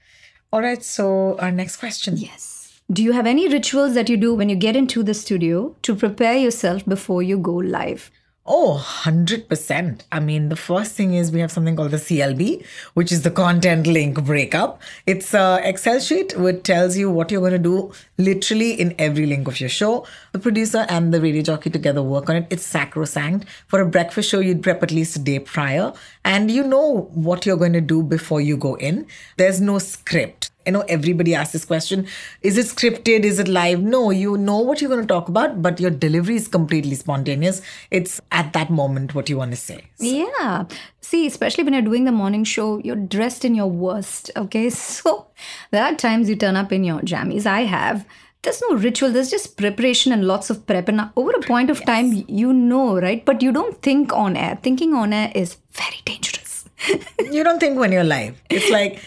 All 0.53 0.63
right, 0.63 0.83
so 0.85 1.37
our 1.41 1.51
next 1.51 1.79
question. 1.79 2.17
Yes. 2.17 2.81
Do 2.93 3.03
you 3.03 3.13
have 3.13 3.27
any 3.27 3.49
rituals 3.49 3.95
that 3.95 4.09
you 4.09 4.17
do 4.17 4.35
when 4.35 4.49
you 4.49 4.55
get 4.55 4.77
into 4.77 5.03
the 5.03 5.15
studio 5.15 5.75
to 5.83 5.97
prepare 5.97 6.37
yourself 6.37 6.85
before 6.85 7.23
you 7.23 7.39
go 7.39 7.55
live? 7.55 8.11
Oh, 8.47 8.85
100%. 9.05 10.03
I 10.13 10.21
mean, 10.21 10.51
the 10.51 10.57
first 10.57 10.95
thing 10.95 11.15
is 11.15 11.33
we 11.33 11.41
have 11.41 11.51
something 11.51 11.77
called 11.77 11.93
the 11.93 11.97
CLB, 11.97 12.63
which 12.93 13.11
is 13.11 13.23
the 13.23 13.31
content 13.31 13.87
link 13.87 14.23
breakup. 14.23 14.83
It's 15.07 15.33
a 15.33 15.63
Excel 15.65 15.99
sheet 15.99 16.37
which 16.37 16.63
tells 16.63 16.95
you 16.95 17.11
what 17.11 17.31
you're 17.31 17.41
going 17.41 17.55
to 17.55 17.59
do 17.59 17.93
literally 18.19 18.79
in 18.79 18.95
every 18.99 19.25
link 19.25 19.49
of 19.49 19.61
your 19.61 19.71
show. 19.71 20.07
The 20.33 20.39
producer 20.39 20.85
and 20.91 21.15
the 21.15 21.23
radio 21.23 21.41
jockey 21.41 21.71
together 21.71 22.03
work 22.03 22.29
on 22.29 22.37
it. 22.37 22.47
It's 22.51 22.67
sacrosanct. 22.67 23.47
For 23.67 23.81
a 23.81 23.87
breakfast 23.87 24.29
show, 24.29 24.41
you'd 24.41 24.63
prep 24.63 24.83
at 24.83 24.91
least 24.91 25.17
a 25.17 25.21
day 25.21 25.39
prior 25.39 25.95
and 26.23 26.51
you 26.51 26.65
know 26.65 27.09
what 27.15 27.47
you're 27.47 27.57
going 27.57 27.73
to 27.73 27.81
do 27.81 28.03
before 28.03 28.43
you 28.43 28.59
go 28.59 28.75
in. 28.75 29.07
There's 29.39 29.63
no 29.63 29.79
script 29.79 30.51
I 30.67 30.71
know 30.71 30.85
everybody 30.89 31.35
asks 31.35 31.53
this 31.53 31.65
question 31.65 32.07
Is 32.43 32.57
it 32.59 32.67
scripted? 32.67 33.25
Is 33.25 33.39
it 33.39 33.49
live? 33.49 33.83
No, 33.83 34.11
you 34.11 34.37
know 34.37 34.59
what 34.59 34.81
you're 34.81 34.91
going 34.91 35.03
to 35.03 35.07
talk 35.07 35.29
about, 35.29 35.63
but 35.63 35.81
your 35.81 35.91
delivery 35.91 36.37
is 36.37 36.49
completely 36.49 36.95
spontaneous. 36.95 37.63
It's 37.91 38.21
at 38.33 38.53
that 38.53 38.71
moment 38.71 39.15
what 39.15 39.29
you 39.29 39.37
want 39.37 39.51
to 39.53 39.57
say. 39.57 39.85
Yeah. 39.99 40.65
See, 41.01 41.27
especially 41.27 41.65
when 41.65 41.75
you're 41.75 41.83
doing 41.83 42.05
the 42.05 42.13
morning 42.13 42.45
show, 42.45 42.79
you're 42.79 42.97
dressed 42.97 43.45
in 43.45 43.55
your 43.55 43.71
worst. 43.71 44.31
Okay. 44.37 44.71
So 45.05 45.27
there 45.71 45.85
are 45.85 45.95
times 45.95 46.29
you 46.29 46.37
turn 46.37 46.57
up 46.57 46.73
in 46.73 46.85
your 46.85 47.01
jammies. 47.01 47.47
I 47.47 47.63
have. 47.63 48.07
There's 48.43 48.63
no 48.69 48.77
ritual, 48.77 49.11
there's 49.11 49.31
just 49.31 49.57
preparation 49.57 50.13
and 50.13 50.27
lots 50.27 50.51
of 50.51 50.67
prep. 50.67 50.89
And 50.89 51.11
over 51.17 51.31
a 51.31 51.41
point 51.41 51.71
of 51.71 51.85
time, 51.85 52.25
you 52.29 52.53
know, 52.53 53.01
right? 53.01 53.25
But 53.25 53.43
you 53.43 53.53
don't 53.53 53.81
think 53.83 54.13
on 54.13 54.37
air. 54.37 54.59
Thinking 54.63 54.93
on 54.93 55.13
air 55.13 55.33
is 55.35 55.57
very 55.73 56.01
dangerous. 56.05 56.65
you 57.33 57.43
don't 57.43 57.59
think 57.59 57.79
when 57.79 57.91
you're 57.91 58.05
live. 58.05 58.41
It's 58.51 58.71
like, 58.71 59.01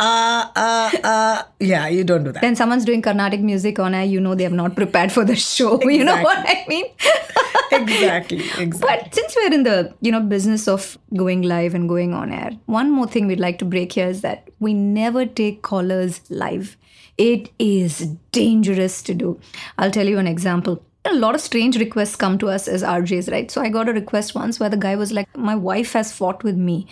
uh, 0.00 0.50
uh, 0.56 0.90
uh, 1.04 1.42
yeah, 1.60 1.86
you 1.88 2.04
don't 2.04 2.24
do 2.24 2.32
that. 2.32 2.40
then 2.40 2.56
someone's 2.56 2.84
doing 2.84 3.02
Carnatic 3.02 3.40
music 3.40 3.78
on 3.78 3.94
air, 3.94 4.04
you 4.04 4.18
know 4.20 4.34
they 4.34 4.44
have 4.44 4.52
not 4.52 4.74
prepared 4.74 5.12
for 5.12 5.24
the 5.24 5.36
show. 5.36 5.78
You 6.00 6.04
know 6.04 6.22
what 6.22 6.38
I 6.38 6.64
mean? 6.68 6.86
exactly, 7.72 8.38
exactly. 8.58 8.80
But 8.80 9.14
since 9.14 9.36
we're 9.36 9.52
in 9.52 9.64
the 9.64 9.94
you 10.00 10.10
know 10.10 10.20
business 10.20 10.66
of 10.66 10.96
going 11.14 11.42
live 11.42 11.74
and 11.74 11.88
going 11.88 12.14
on 12.14 12.32
air, 12.32 12.50
one 12.66 12.90
more 12.90 13.06
thing 13.06 13.26
we'd 13.26 13.40
like 13.40 13.58
to 13.58 13.64
break 13.64 13.92
here 13.92 14.08
is 14.08 14.22
that 14.22 14.48
we 14.58 14.72
never 14.72 15.26
take 15.26 15.62
callers 15.62 16.22
live. 16.30 16.76
It 17.18 17.50
is 17.58 17.98
dangerous 18.32 19.02
to 19.02 19.14
do. 19.14 19.38
I'll 19.76 19.90
tell 19.90 20.08
you 20.08 20.18
an 20.18 20.26
example. 20.26 20.82
A 21.04 21.14
lot 21.14 21.34
of 21.34 21.40
strange 21.40 21.78
requests 21.78 22.16
come 22.16 22.38
to 22.38 22.48
us 22.48 22.68
as 22.68 22.82
RJs, 22.82 23.30
right? 23.30 23.50
So 23.50 23.60
I 23.60 23.68
got 23.68 23.88
a 23.88 23.92
request 23.92 24.34
once 24.34 24.58
where 24.60 24.68
the 24.70 24.76
guy 24.76 24.96
was 24.96 25.12
like, 25.12 25.36
My 25.36 25.54
wife 25.54 25.92
has 25.92 26.12
fought 26.12 26.42
with 26.42 26.56
me. 26.56 26.86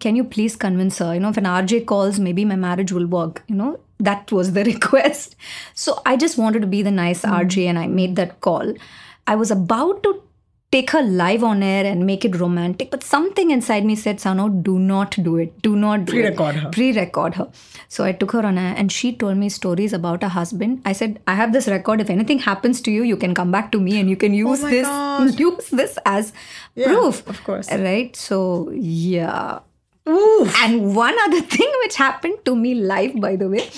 Can 0.00 0.16
you 0.16 0.24
please 0.24 0.56
convince 0.56 0.98
her? 0.98 1.14
You 1.14 1.20
know, 1.20 1.30
if 1.30 1.36
an 1.36 1.44
RJ 1.44 1.86
calls, 1.86 2.18
maybe 2.18 2.44
my 2.44 2.56
marriage 2.56 2.92
will 2.92 3.06
work. 3.06 3.42
You 3.46 3.56
know, 3.56 3.80
that 3.98 4.30
was 4.32 4.52
the 4.52 4.64
request. 4.74 5.36
So 5.74 6.02
I 6.04 6.16
just 6.16 6.38
wanted 6.38 6.60
to 6.60 6.66
be 6.66 6.82
the 6.82 6.90
nice 6.90 7.22
hmm. 7.22 7.30
RJ 7.30 7.66
and 7.66 7.78
I 7.78 7.86
made 7.86 8.16
that 8.16 8.40
call. 8.40 8.74
I 9.26 9.36
was 9.36 9.50
about 9.50 10.02
to 10.02 10.22
take 10.74 10.90
her 10.90 11.02
live 11.02 11.44
on 11.44 11.62
air 11.62 11.84
and 11.86 12.04
make 12.04 12.24
it 12.24 12.36
romantic, 12.36 12.90
but 12.90 13.04
something 13.04 13.52
inside 13.52 13.84
me 13.84 13.94
said, 13.94 14.20
Sano, 14.20 14.48
do 14.48 14.78
not 14.78 15.16
do 15.22 15.36
it. 15.36 15.62
Do 15.62 15.76
not 15.76 16.04
do 16.04 16.12
Pre-record 16.12 16.56
it. 16.56 16.62
her. 16.64 16.70
Pre-record 16.70 17.34
her. 17.36 17.48
So 17.88 18.02
I 18.02 18.10
took 18.10 18.32
her 18.32 18.44
on 18.44 18.58
air 18.58 18.74
and 18.76 18.90
she 18.90 19.14
told 19.14 19.36
me 19.36 19.48
stories 19.48 19.92
about 19.92 20.24
her 20.24 20.28
husband. 20.28 20.82
I 20.84 20.92
said, 20.92 21.20
I 21.28 21.36
have 21.36 21.52
this 21.52 21.68
record. 21.68 22.00
If 22.00 22.10
anything 22.10 22.40
happens 22.40 22.80
to 22.82 22.90
you, 22.90 23.04
you 23.04 23.16
can 23.16 23.34
come 23.34 23.52
back 23.52 23.70
to 23.70 23.78
me 23.80 24.00
and 24.00 24.10
you 24.10 24.16
can 24.16 24.32
oh 24.32 24.48
use 24.48 24.62
my 24.62 24.70
this 24.70 24.86
God. 24.88 25.38
use 25.38 25.68
this 25.68 25.96
as 26.04 26.32
proof. 26.74 27.24
of 27.28 27.44
course. 27.44 27.70
Right? 27.70 28.16
So 28.16 28.70
yeah. 28.72 29.60
Oof. 30.08 30.54
And 30.62 30.94
one 30.94 31.16
other 31.22 31.40
thing 31.56 31.70
which 31.82 31.96
happened 31.96 32.38
to 32.44 32.54
me 32.54 32.74
live, 32.74 33.20
by 33.20 33.36
the 33.36 33.48
way, 33.48 33.70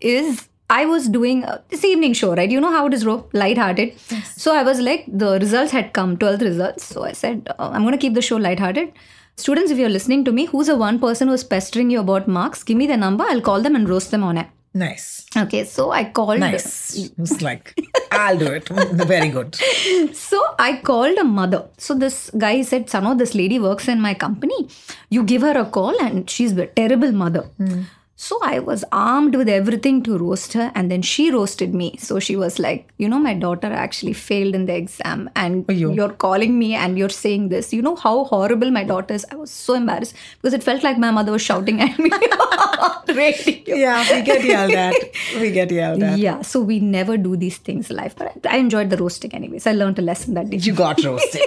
is 0.00 0.48
I 0.68 0.84
was 0.86 1.08
doing 1.08 1.44
uh, 1.44 1.60
this 1.68 1.84
evening 1.84 2.12
show, 2.12 2.34
right? 2.34 2.50
You 2.50 2.60
know 2.60 2.70
how 2.70 2.86
it 2.86 2.94
is, 2.94 3.04
Ro? 3.06 3.28
Lighthearted. 3.32 3.98
So 4.24 4.54
I 4.54 4.62
was 4.62 4.80
like, 4.80 5.04
the 5.06 5.38
results 5.38 5.72
had 5.72 5.92
come, 5.92 6.16
12th 6.16 6.42
results. 6.42 6.84
So 6.84 7.04
I 7.04 7.12
said, 7.12 7.48
uh, 7.58 7.70
I'm 7.72 7.82
going 7.82 7.92
to 7.92 7.98
keep 7.98 8.14
the 8.14 8.22
show 8.22 8.36
lighthearted. 8.36 8.92
Students, 9.36 9.70
if 9.70 9.78
you're 9.78 9.88
listening 9.90 10.24
to 10.24 10.32
me, 10.32 10.46
who's 10.46 10.68
the 10.68 10.76
one 10.76 10.98
person 10.98 11.28
who's 11.28 11.44
pestering 11.44 11.90
you 11.90 12.00
about 12.00 12.26
marks? 12.26 12.62
Give 12.62 12.76
me 12.76 12.86
their 12.86 12.96
number. 12.96 13.24
I'll 13.24 13.42
call 13.42 13.60
them 13.60 13.76
and 13.76 13.88
roast 13.88 14.10
them 14.10 14.22
on 14.24 14.38
it. 14.38 14.46
Nice. 14.72 15.26
Okay, 15.36 15.64
so 15.64 15.90
I 15.90 16.04
called. 16.04 16.40
Nice. 16.40 17.10
It's 17.18 17.40
like, 17.42 17.74
I'll 18.18 18.38
do 18.38 18.46
it. 18.46 18.68
Very 18.68 19.28
good. 19.28 19.54
So 20.14 20.42
I 20.58 20.80
called 20.82 21.16
a 21.18 21.24
mother. 21.24 21.66
So 21.78 21.94
this 21.94 22.30
guy 22.36 22.62
said, 22.62 22.88
Sano, 22.90 23.14
this 23.14 23.34
lady 23.34 23.58
works 23.58 23.88
in 23.88 24.00
my 24.00 24.14
company. 24.14 24.68
You 25.10 25.22
give 25.22 25.42
her 25.42 25.56
a 25.58 25.64
call 25.66 25.94
and 26.02 26.28
she's 26.28 26.56
a 26.56 26.66
terrible 26.66 27.12
mother. 27.12 27.42
Hmm. 27.58 27.82
So 28.18 28.38
I 28.42 28.60
was 28.60 28.82
armed 28.92 29.34
with 29.36 29.46
everything 29.46 30.02
to 30.04 30.16
roast 30.16 30.54
her, 30.54 30.72
and 30.74 30.90
then 30.90 31.02
she 31.02 31.30
roasted 31.30 31.74
me. 31.74 31.96
So 31.98 32.18
she 32.18 32.34
was 32.34 32.58
like, 32.58 32.88
You 32.96 33.10
know, 33.10 33.18
my 33.18 33.34
daughter 33.34 33.70
actually 33.70 34.14
failed 34.14 34.54
in 34.54 34.64
the 34.64 34.74
exam, 34.74 35.28
and 35.36 35.66
Ayyo. 35.66 35.94
you're 35.94 36.14
calling 36.24 36.58
me 36.58 36.74
and 36.74 36.96
you're 36.98 37.10
saying 37.10 37.50
this. 37.50 37.74
You 37.74 37.82
know 37.82 37.94
how 37.94 38.24
horrible 38.24 38.70
my 38.70 38.84
daughter 38.84 39.12
is? 39.12 39.26
I 39.30 39.36
was 39.36 39.50
so 39.50 39.74
embarrassed 39.74 40.14
because 40.40 40.54
it 40.54 40.62
felt 40.62 40.82
like 40.82 40.96
my 40.98 41.10
mother 41.10 41.30
was 41.32 41.42
shouting 41.42 41.82
at 41.82 41.98
me 41.98 42.10
on 42.46 43.14
radio. 43.14 43.76
Yeah, 43.76 44.00
we 44.10 44.22
get 44.22 44.44
yelled 44.44 44.72
at. 44.72 44.94
We 45.40 45.50
get 45.50 45.70
yelled 45.70 46.02
at. 46.02 46.18
Yeah, 46.18 46.40
so 46.40 46.60
we 46.62 46.80
never 46.80 47.18
do 47.18 47.36
these 47.36 47.58
things 47.58 47.90
live. 47.90 48.16
But 48.16 48.46
I 48.46 48.56
enjoyed 48.56 48.88
the 48.88 48.96
roasting 48.96 49.34
anyways. 49.34 49.66
I 49.66 49.72
learned 49.72 49.98
a 49.98 50.02
lesson 50.02 50.32
that 50.34 50.48
day. 50.48 50.56
You 50.56 50.72
got 50.72 51.04
roasted. 51.04 51.42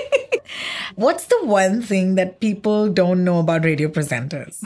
What's 0.96 1.26
the 1.26 1.40
one 1.46 1.82
thing 1.82 2.16
that 2.16 2.40
people 2.40 2.90
don't 2.90 3.24
know 3.24 3.40
about 3.40 3.64
radio 3.64 3.88
presenters? 3.88 4.64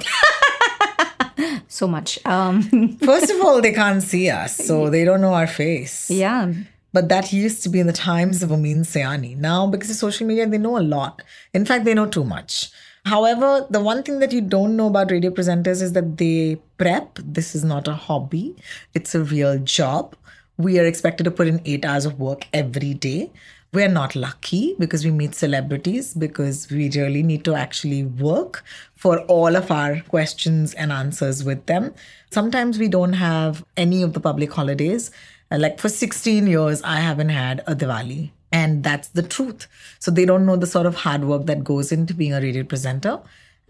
So 1.73 1.87
much. 1.87 2.23
Um, 2.25 2.97
First 3.05 3.31
of 3.31 3.41
all, 3.41 3.61
they 3.61 3.73
can't 3.73 4.01
see 4.03 4.29
us, 4.29 4.55
so 4.57 4.89
they 4.89 5.03
don't 5.03 5.21
know 5.21 5.33
our 5.33 5.47
face. 5.47 6.09
yeah. 6.09 6.51
But 6.95 7.09
that 7.09 7.33
used 7.33 7.63
to 7.63 7.69
be 7.69 7.79
in 7.79 7.87
the 7.87 7.93
times 7.93 8.43
of 8.43 8.51
Amin 8.51 8.83
Sayani. 8.83 9.35
Now, 9.35 9.65
because 9.65 9.89
of 9.89 9.95
social 9.95 10.27
media, 10.27 10.45
they 10.45 10.59
know 10.59 10.77
a 10.77 10.85
lot. 10.95 11.23
In 11.51 11.65
fact, 11.65 11.85
they 11.85 11.95
know 11.95 12.05
too 12.05 12.23
much. 12.23 12.69
However, 13.05 13.65
the 13.69 13.81
one 13.81 14.03
thing 14.03 14.19
that 14.19 14.31
you 14.31 14.41
don't 14.41 14.77
know 14.77 14.85
about 14.87 15.09
radio 15.09 15.31
presenters 15.31 15.81
is 15.81 15.93
that 15.93 16.17
they 16.17 16.57
prep. 16.77 17.17
This 17.23 17.55
is 17.55 17.63
not 17.63 17.87
a 17.87 17.93
hobby, 17.95 18.55
it's 18.93 19.15
a 19.15 19.23
real 19.23 19.57
job. 19.57 20.15
We 20.57 20.79
are 20.79 20.85
expected 20.85 21.23
to 21.23 21.31
put 21.31 21.47
in 21.47 21.61
eight 21.65 21.83
hours 21.83 22.05
of 22.05 22.19
work 22.19 22.45
every 22.53 22.93
day. 22.93 23.31
We're 23.73 23.89
not 23.89 24.15
lucky 24.15 24.75
because 24.77 25.03
we 25.03 25.09
meet 25.09 25.33
celebrities, 25.33 26.13
because 26.13 26.69
we 26.69 26.91
really 26.91 27.23
need 27.23 27.43
to 27.45 27.55
actually 27.55 28.03
work 28.03 28.63
for 28.95 29.19
all 29.21 29.55
of 29.55 29.71
our 29.71 30.01
questions 30.01 30.75
and 30.75 30.91
answers 30.91 31.43
with 31.43 31.65
them. 31.65 31.93
Sometimes 32.29 32.77
we 32.77 32.87
don't 32.87 33.13
have 33.13 33.65
any 33.75 34.03
of 34.03 34.13
the 34.13 34.19
public 34.19 34.53
holidays. 34.53 35.09
Uh, 35.51 35.57
Like 35.57 35.79
for 35.79 35.89
16 35.89 36.45
years, 36.45 36.83
I 36.83 36.99
haven't 36.99 37.29
had 37.29 37.63
a 37.65 37.75
Diwali. 37.75 38.31
And 38.51 38.83
that's 38.83 39.07
the 39.07 39.23
truth. 39.23 39.67
So 39.97 40.11
they 40.11 40.25
don't 40.25 40.45
know 40.45 40.55
the 40.55 40.67
sort 40.67 40.85
of 40.85 40.95
hard 40.97 41.23
work 41.25 41.47
that 41.47 41.63
goes 41.63 41.91
into 41.91 42.13
being 42.13 42.33
a 42.33 42.41
radio 42.41 42.63
presenter. 42.63 43.19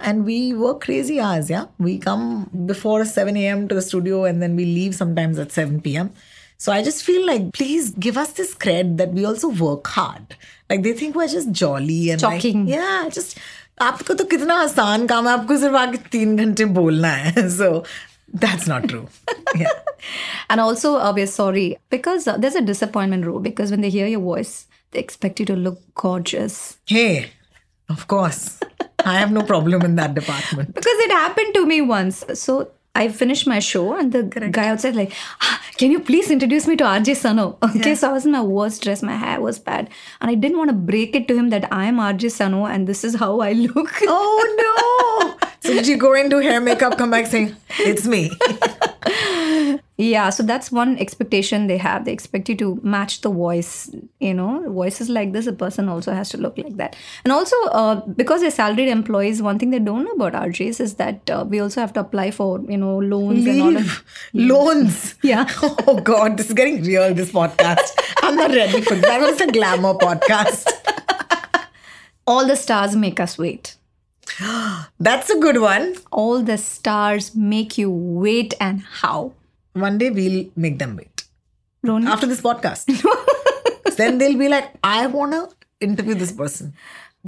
And 0.01 0.25
we 0.25 0.53
work 0.53 0.81
crazy 0.81 1.21
hours, 1.21 1.49
yeah. 1.49 1.67
We 1.79 1.97
come 1.97 2.49
before 2.65 3.05
7 3.05 3.37
a.m. 3.37 3.69
to 3.69 3.75
the 3.75 3.81
studio 3.81 4.25
and 4.25 4.41
then 4.41 4.57
we 4.57 4.65
leave 4.65 4.95
sometimes 4.95 5.39
at 5.39 5.53
7 5.53 5.79
p.m. 5.79 6.11
So 6.58 6.72
I 6.72 6.82
just 6.82 7.04
feel 7.04 7.24
like, 7.24 7.52
please 7.52 7.90
give 7.90 8.16
us 8.18 8.32
this 8.32 8.54
cred 8.54 8.96
that 8.96 9.12
we 9.12 9.24
also 9.24 9.48
work 9.48 9.86
hard. 9.86 10.34
Like 10.68 10.82
they 10.82 10.92
think 10.92 11.14
we're 11.14 11.28
just 11.28 11.52
jolly 11.52 12.10
and 12.10 12.20
like, 12.22 12.40
Talking. 12.42 12.66
yeah, 12.68 13.08
just 13.08 13.38
आपको 13.80 14.14
तो 14.18 14.24
कितना 14.30 14.54
आसान 14.60 15.06
काम 15.06 15.26
है 15.28 15.32
आपको 15.38 15.56
सिर्फ 15.58 15.74
आके 15.80 15.98
तीन 16.12 16.36
घंटे 16.44 16.64
बोलना 16.78 17.08
है 17.24 17.42
so 17.56 17.66
that's 18.44 18.66
not 18.70 18.88
true 18.92 19.04
yeah 19.60 19.76
And 20.50 20.60
also, 20.60 20.90
uh, 20.96 21.12
we're 21.14 21.28
sorry 21.34 21.76
because 21.90 22.26
uh, 22.26 22.36
there's 22.38 22.56
a 22.56 22.62
disappointment 22.70 23.24
rule 23.26 23.38
because 23.44 23.70
when 23.70 23.80
they 23.86 23.90
hear 23.90 24.06
your 24.06 24.20
voice, 24.20 24.66
they 24.90 24.98
expect 24.98 25.38
you 25.40 25.46
to 25.52 25.56
look 25.68 25.78
gorgeous. 25.94 26.58
hey 26.86 27.30
of 27.88 28.06
course 28.14 28.42
I 29.04 29.14
have 29.20 29.30
no 29.38 29.42
problem 29.52 29.82
in 29.90 29.94
that 30.02 30.14
department 30.14 30.74
Because 30.74 31.04
it 31.06 31.12
happened 31.12 31.54
to 31.54 31.64
me 31.66 31.80
once. 31.80 32.24
So 32.34 32.56
I 32.95 33.07
finished 33.09 33.47
my 33.47 33.57
show 33.57 33.93
and 33.97 34.11
the 34.11 34.21
guy 34.23 34.67
outside 34.67 34.95
like, 34.95 35.11
"Ah, 35.41 35.59
can 35.77 35.89
you 35.91 35.99
please 35.99 36.29
introduce 36.29 36.67
me 36.67 36.75
to 36.75 36.83
RJ 36.83 37.15
Sano? 37.15 37.57
Okay, 37.63 37.95
so 37.95 38.09
I 38.09 38.13
was 38.13 38.25
in 38.25 38.31
my 38.33 38.41
worst 38.41 38.83
dress, 38.83 39.01
my 39.01 39.15
hair 39.15 39.41
was 39.41 39.57
bad. 39.57 39.89
And 40.21 40.29
I 40.29 40.35
didn't 40.35 40.57
want 40.59 40.69
to 40.69 40.75
break 40.75 41.15
it 41.15 41.27
to 41.29 41.35
him 41.35 41.49
that 41.49 41.67
I 41.71 41.85
am 41.85 41.97
RJ 41.97 42.31
Sano 42.31 42.65
and 42.65 42.87
this 42.87 43.03
is 43.03 43.15
how 43.15 43.39
I 43.39 43.53
look. 43.53 43.89
oh 44.07 44.55
no 44.61 45.49
so 45.63 45.73
did 45.73 45.87
you 45.87 45.95
go 45.97 46.13
into 46.13 46.39
hair 46.39 46.59
makeup 46.59 46.97
come 46.97 47.09
back 47.09 47.25
saying 47.25 47.55
it's 47.79 48.05
me 48.05 48.29
Yeah, 49.95 50.31
so 50.31 50.41
that's 50.41 50.71
one 50.71 50.97
expectation 50.97 51.67
they 51.67 51.77
have. 51.77 52.05
They 52.05 52.13
expect 52.13 52.49
you 52.49 52.55
to 52.57 52.79
match 52.81 53.21
the 53.21 53.29
voice. 53.29 53.93
You 54.19 54.33
know, 54.33 54.67
voices 54.71 55.07
like 55.07 55.33
this, 55.33 55.45
a 55.45 55.53
person 55.53 55.87
also 55.87 56.13
has 56.13 56.29
to 56.29 56.37
look 56.37 56.57
like 56.57 56.77
that. 56.77 56.95
And 57.23 57.31
also, 57.31 57.55
uh, 57.65 58.01
because 58.07 58.41
they're 58.41 58.49
salaried 58.49 58.87
employees, 58.89 59.39
one 59.41 59.59
thing 59.59 59.69
they 59.69 59.77
don't 59.77 60.03
know 60.03 60.11
about 60.11 60.33
RJs 60.33 60.79
is 60.79 60.95
that 60.95 61.29
uh, 61.29 61.45
we 61.47 61.59
also 61.59 61.79
have 61.79 61.93
to 61.93 61.99
apply 61.99 62.31
for, 62.31 62.59
you 62.67 62.77
know, 62.77 62.97
loans 62.97 63.45
and 63.45 63.61
all 63.61 63.77
of 63.77 64.03
loans 64.33 65.13
Yeah. 65.23 65.47
oh 65.61 65.99
god 66.03 66.37
this 66.37 66.47
is 66.47 66.53
getting 66.53 66.81
real 66.83 67.13
this 67.13 67.31
podcast 67.31 67.91
I'm 68.23 68.35
not 68.35 68.49
ready 68.51 68.81
for 68.81 68.95
that 68.95 69.21
was 69.21 69.39
a 69.41 69.47
glamour 69.51 69.93
podcast 69.93 70.71
All 72.25 72.47
the 72.47 72.55
stars 72.55 72.95
make 72.95 73.19
us 73.19 73.37
wait. 73.37 73.75
that's 74.99 75.29
a 75.29 75.39
good 75.39 75.59
one 75.61 75.95
All 76.11 76.41
the 76.41 76.57
stars 76.57 77.35
make 77.35 77.77
you 77.77 77.91
wait, 77.91 78.53
and 78.59 78.81
how? 78.81 79.33
One 79.73 79.97
day 79.97 80.09
we'll 80.09 80.45
make 80.55 80.77
them 80.79 80.95
wait 80.95 81.23
after 82.13 82.27
this 82.27 82.41
podcast 82.41 82.85
then 83.97 84.17
they'll 84.17 84.37
be 84.37 84.49
like 84.49 84.69
I 84.83 85.07
want 85.07 85.33
to 85.33 85.41
interview 85.89 86.15
this 86.15 86.31
person 86.31 86.73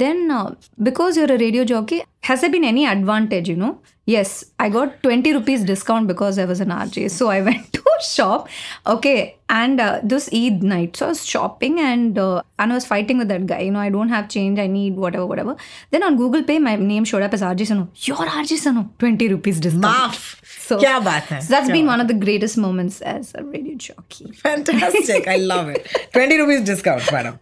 Then, 0.02 0.18
uh, 0.38 0.56
because 0.88 1.18
you're 1.18 1.32
a 1.34 1.38
radio 1.42 1.64
jockey, 1.68 1.98
has 2.30 2.42
there 2.42 2.50
been 2.56 2.66
any 2.70 2.82
advantage, 2.86 3.48
you 3.52 3.56
know? 3.60 3.70
Yes, 4.14 4.32
I 4.60 4.68
got 4.74 4.98
20 5.04 5.32
rupees 5.36 5.64
discount 5.70 6.10
because 6.10 6.40
I 6.44 6.46
was 6.50 6.60
an 6.66 6.74
RJ. 6.78 7.06
So 7.12 7.30
I 7.36 7.38
went 7.50 7.70
to 7.78 7.84
shop. 8.14 8.48
Okay, 8.86 9.38
and 9.50 9.80
uh, 9.80 10.00
this 10.04 10.30
Eid 10.34 10.64
night, 10.64 10.96
so 10.98 11.06
I 11.08 11.10
was 11.10 11.26
shopping 11.26 11.80
and 11.80 12.18
uh, 12.18 12.42
and 12.60 12.72
I 12.72 12.76
was 12.76 12.86
fighting 12.86 13.18
with 13.18 13.28
that 13.30 13.46
guy. 13.46 13.60
You 13.62 13.72
know, 13.72 13.80
I 13.80 13.90
don't 13.90 14.10
have 14.10 14.30
change. 14.30 14.60
I 14.60 14.68
need 14.68 14.96
whatever, 14.96 15.26
whatever. 15.26 15.56
Then 15.92 16.04
on 16.04 16.18
Google 16.18 16.44
Pay, 16.44 16.60
my 16.60 16.76
name 16.76 17.06
showed 17.06 17.22
up 17.24 17.34
as 17.34 17.42
RJ 17.42 17.68
Sano. 17.68 17.90
Your 17.96 18.18
RJ 18.18 18.58
Sano, 18.58 18.90
twenty 19.00 19.28
rupees 19.30 19.60
discount. 19.60 19.86
Maaf. 19.86 20.42
So, 20.66 20.80
Kya 20.80 21.00
baat 21.04 21.28
hai? 21.32 21.40
so 21.40 21.52
that's 21.54 21.70
Kya 21.70 21.74
been 21.74 21.86
one 21.86 22.02
of 22.02 22.08
the 22.08 22.14
greatest 22.16 22.58
moments 22.58 23.02
as 23.02 23.34
a 23.36 23.44
radio 23.44 23.76
jockey. 23.76 24.32
Fantastic! 24.48 25.28
I 25.28 25.38
love 25.38 25.70
it. 25.70 26.10
twenty 26.14 26.38
rupees 26.38 26.66
discount, 26.66 27.12
madam. 27.12 27.40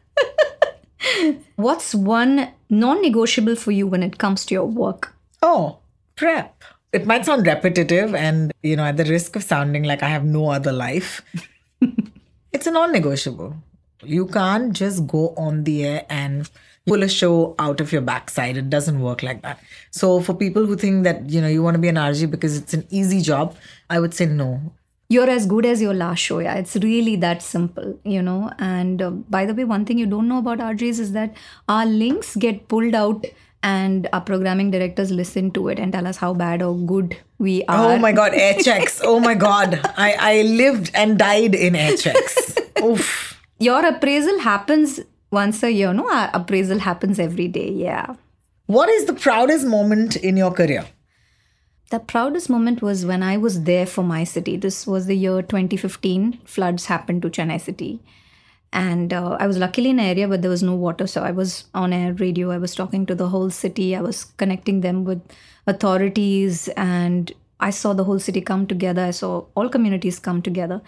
What's 1.56 1.94
one 1.94 2.50
non-negotiable 2.70 3.56
for 3.56 3.72
you 3.72 3.88
when 3.88 4.04
it 4.04 4.18
comes 4.18 4.46
to 4.46 4.54
your 4.56 4.66
work? 4.66 5.14
Oh, 5.42 5.80
prep. 6.16 6.64
It 6.94 7.08
might 7.08 7.26
sound 7.26 7.48
repetitive 7.48 8.14
and, 8.14 8.54
you 8.62 8.76
know, 8.76 8.84
at 8.86 8.98
the 8.98 9.06
risk 9.06 9.36
of 9.36 9.44
sounding 9.44 9.84
like 9.84 10.04
I 10.04 10.10
have 10.10 10.24
no 10.24 10.50
other 10.50 10.72
life, 10.72 11.22
it's 12.54 12.68
a 12.68 12.72
non 12.72 12.92
negotiable. 12.92 13.56
You 14.04 14.28
can't 14.28 14.74
just 14.74 15.08
go 15.08 15.34
on 15.36 15.64
the 15.64 15.86
air 15.86 16.06
and 16.10 16.50
pull 16.86 17.04
a 17.04 17.10
show 17.10 17.56
out 17.58 17.80
of 17.82 17.92
your 17.92 18.02
backside. 18.02 18.58
It 18.58 18.70
doesn't 18.70 19.00
work 19.00 19.24
like 19.24 19.42
that. 19.42 19.60
So, 19.92 20.20
for 20.22 20.34
people 20.34 20.66
who 20.66 20.76
think 20.76 21.04
that, 21.06 21.30
you 21.30 21.42
know, 21.42 21.48
you 21.48 21.64
want 21.64 21.76
to 21.76 21.82
be 21.82 21.88
an 21.88 21.96
RJ 21.96 22.30
because 22.30 22.58
it's 22.58 22.74
an 22.74 22.86
easy 22.90 23.22
job, 23.22 23.56
I 23.90 24.00
would 24.00 24.14
say 24.14 24.26
no. 24.26 24.62
You're 25.10 25.30
as 25.30 25.46
good 25.46 25.66
as 25.66 25.82
your 25.82 25.94
last 25.94 26.20
show. 26.20 26.40
Yeah, 26.40 26.56
it's 26.56 26.76
really 26.78 27.16
that 27.18 27.42
simple, 27.42 28.00
you 28.04 28.22
know. 28.22 28.52
And 28.60 29.02
uh, 29.02 29.10
by 29.12 29.46
the 29.46 29.54
way, 29.54 29.64
one 29.64 29.86
thing 29.86 29.98
you 29.98 30.06
don't 30.06 30.28
know 30.28 30.40
about 30.40 30.60
RJs 30.60 31.00
is 31.00 31.12
that 31.14 31.36
our 31.68 31.86
links 31.86 32.36
get 32.36 32.68
pulled 32.68 32.96
out 32.96 33.26
and 33.64 34.08
our 34.14 34.22
programming 34.22 34.70
directors 34.72 35.10
listen 35.10 35.50
to 35.52 35.70
it 35.70 35.80
and 35.80 35.94
tell 35.94 36.06
us 36.06 36.18
how 36.18 36.34
bad 36.34 36.62
or 36.62 36.76
good 36.76 37.18
we 37.40 37.64
are. 37.66 37.94
Oh 37.94 37.98
my 37.98 38.12
God, 38.12 38.34
air 38.34 38.56
checks. 38.62 39.02
Oh 39.04 39.20
my 39.20 39.34
God. 39.34 39.80
I, 39.98 40.16
I 40.20 40.42
lived 40.42 40.92
and 40.94 41.18
died 41.18 41.56
in 41.56 41.76
air 41.76 41.96
checks. 41.96 42.56
Oof. 42.84 43.42
Your 43.60 43.86
appraisal 43.86 44.40
happens 44.40 45.00
once 45.32 45.64
a 45.64 45.72
year, 45.72 45.94
no? 45.94 46.12
Our 46.12 46.30
appraisal 46.34 46.80
happens 46.80 47.18
every 47.20 47.48
day, 47.48 47.72
yeah. 47.72 48.16
What 48.66 48.90
is 48.90 49.06
the 49.06 49.14
proudest 49.14 49.66
moment 49.66 50.18
in 50.18 50.36
your 50.36 50.52
career? 50.52 50.86
The 51.90 52.00
proudest 52.00 52.50
moment 52.50 52.82
was 52.82 53.06
when 53.06 53.24
I 53.24 53.38
was 53.38 53.64
there 53.64 53.86
for 53.86 54.04
my 54.04 54.24
city. 54.24 54.58
This 54.58 54.86
was 54.86 55.06
the 55.06 55.16
year 55.16 55.42
2015. 55.42 56.40
Floods 56.44 56.86
happened 56.88 57.22
to 57.22 57.30
Chennai 57.30 57.62
city. 57.62 58.02
And 58.74 59.14
uh, 59.14 59.38
I 59.40 59.46
was 59.46 59.60
luckily 59.60 59.92
in 59.92 60.00
an 60.00 60.06
area 60.06 60.28
where 60.28 60.38
there 60.38 60.50
was 60.50 60.64
no 60.64 60.74
water. 60.74 61.06
So 61.06 61.24
I 61.24 61.30
was 61.30 61.66
on 61.76 61.94
air 61.94 62.14
radio. 62.14 62.50
I 62.50 62.58
was 62.58 62.74
talking 62.74 63.06
to 63.06 63.16
the 63.16 63.30
whole 63.30 63.52
city. 63.52 63.96
I 63.96 64.02
was 64.02 64.26
connecting 64.26 64.82
them 64.82 65.04
with 65.06 65.22
authorities. 65.68 66.68
And 66.70 67.32
I 67.60 67.70
saw 67.70 67.94
the 67.94 68.04
whole 68.04 68.20
city 68.20 68.42
come 68.42 68.66
together. 68.66 69.04
I 69.04 69.12
saw 69.12 69.46
all 69.56 69.70
communities 69.70 70.18
come 70.18 70.42
together. 70.42 70.82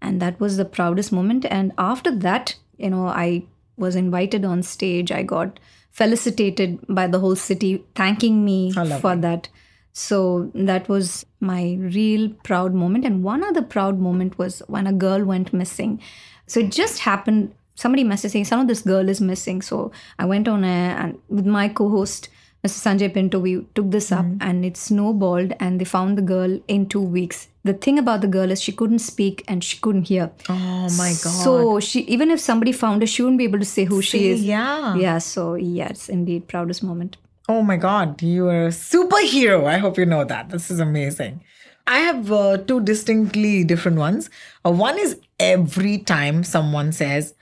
And 0.00 0.22
that 0.22 0.38
was 0.38 0.56
the 0.56 0.64
proudest 0.64 1.10
moment. 1.10 1.44
And 1.46 1.72
after 1.78 2.14
that, 2.16 2.54
you 2.78 2.90
know, 2.90 3.06
I 3.06 3.42
was 3.76 3.96
invited 3.96 4.44
on 4.44 4.62
stage. 4.62 5.10
I 5.10 5.24
got 5.24 5.58
felicitated 5.90 6.78
by 6.88 7.08
the 7.08 7.18
whole 7.18 7.36
city, 7.36 7.84
thanking 7.96 8.44
me 8.44 8.72
for 9.00 9.16
that. 9.16 9.48
So 9.92 10.50
that 10.54 10.88
was 10.88 11.24
my 11.40 11.78
real 11.80 12.28
proud 12.44 12.74
moment. 12.74 13.04
And 13.04 13.24
one 13.24 13.42
other 13.42 13.62
proud 13.62 13.98
moment 13.98 14.38
was 14.38 14.60
when 14.68 14.86
a 14.86 14.92
girl 14.92 15.24
went 15.24 15.54
missing. 15.54 16.00
So 16.46 16.60
it 16.60 16.72
just 16.72 17.00
happened. 17.00 17.54
Somebody 17.74 18.04
messaged 18.04 18.30
saying, 18.30 18.46
"Some 18.46 18.60
of 18.60 18.68
this 18.68 18.82
girl 18.82 19.08
is 19.08 19.20
missing." 19.20 19.62
So 19.62 19.92
I 20.18 20.24
went 20.24 20.48
on 20.48 20.64
air 20.64 20.96
and 20.96 21.18
with 21.28 21.46
my 21.46 21.68
co-host, 21.68 22.28
Mr. 22.66 22.78
Sanjay 22.84 23.12
Pinto, 23.12 23.38
we 23.38 23.64
took 23.74 23.90
this 23.90 24.10
up 24.10 24.24
mm-hmm. 24.24 24.38
and 24.40 24.64
it 24.64 24.76
snowballed. 24.76 25.54
And 25.60 25.80
they 25.80 25.84
found 25.84 26.18
the 26.18 26.22
girl 26.22 26.58
in 26.66 26.86
two 26.88 27.00
weeks. 27.00 27.48
The 27.64 27.74
thing 27.74 27.98
about 27.98 28.20
the 28.20 28.28
girl 28.28 28.50
is 28.50 28.62
she 28.62 28.72
couldn't 28.72 29.00
speak 29.00 29.44
and 29.46 29.62
she 29.62 29.78
couldn't 29.78 30.08
hear. 30.08 30.30
Oh 30.48 30.88
my 30.96 31.10
God. 31.22 31.42
So 31.44 31.80
she, 31.80 32.00
even 32.02 32.30
if 32.30 32.40
somebody 32.40 32.72
found 32.72 33.02
her, 33.02 33.06
she 33.06 33.22
wouldn't 33.22 33.38
be 33.38 33.44
able 33.44 33.58
to 33.58 33.64
say 33.64 33.84
who 33.84 34.02
she 34.02 34.30
is. 34.30 34.42
yeah. 34.42 34.96
Yeah. 34.96 35.18
So 35.18 35.54
yes, 35.54 36.08
indeed 36.08 36.48
proudest 36.48 36.82
moment. 36.82 37.16
Oh 37.48 37.62
my 37.62 37.76
God, 37.76 38.20
you 38.22 38.48
are 38.48 38.66
a 38.66 38.70
superhero. 38.70 39.66
I 39.66 39.78
hope 39.78 39.98
you 39.98 40.06
know 40.06 40.24
that. 40.24 40.50
This 40.50 40.68
is 40.68 40.80
amazing. 40.80 41.44
I 41.86 41.98
have 41.98 42.32
uh, 42.32 42.58
two 42.58 42.80
distinctly 42.80 43.62
different 43.64 43.98
ones. 43.98 44.28
Uh, 44.64 44.72
one 44.72 44.98
is 44.98 45.20
every 45.38 45.98
time 45.98 46.42
someone 46.42 46.92
says, 46.92 47.34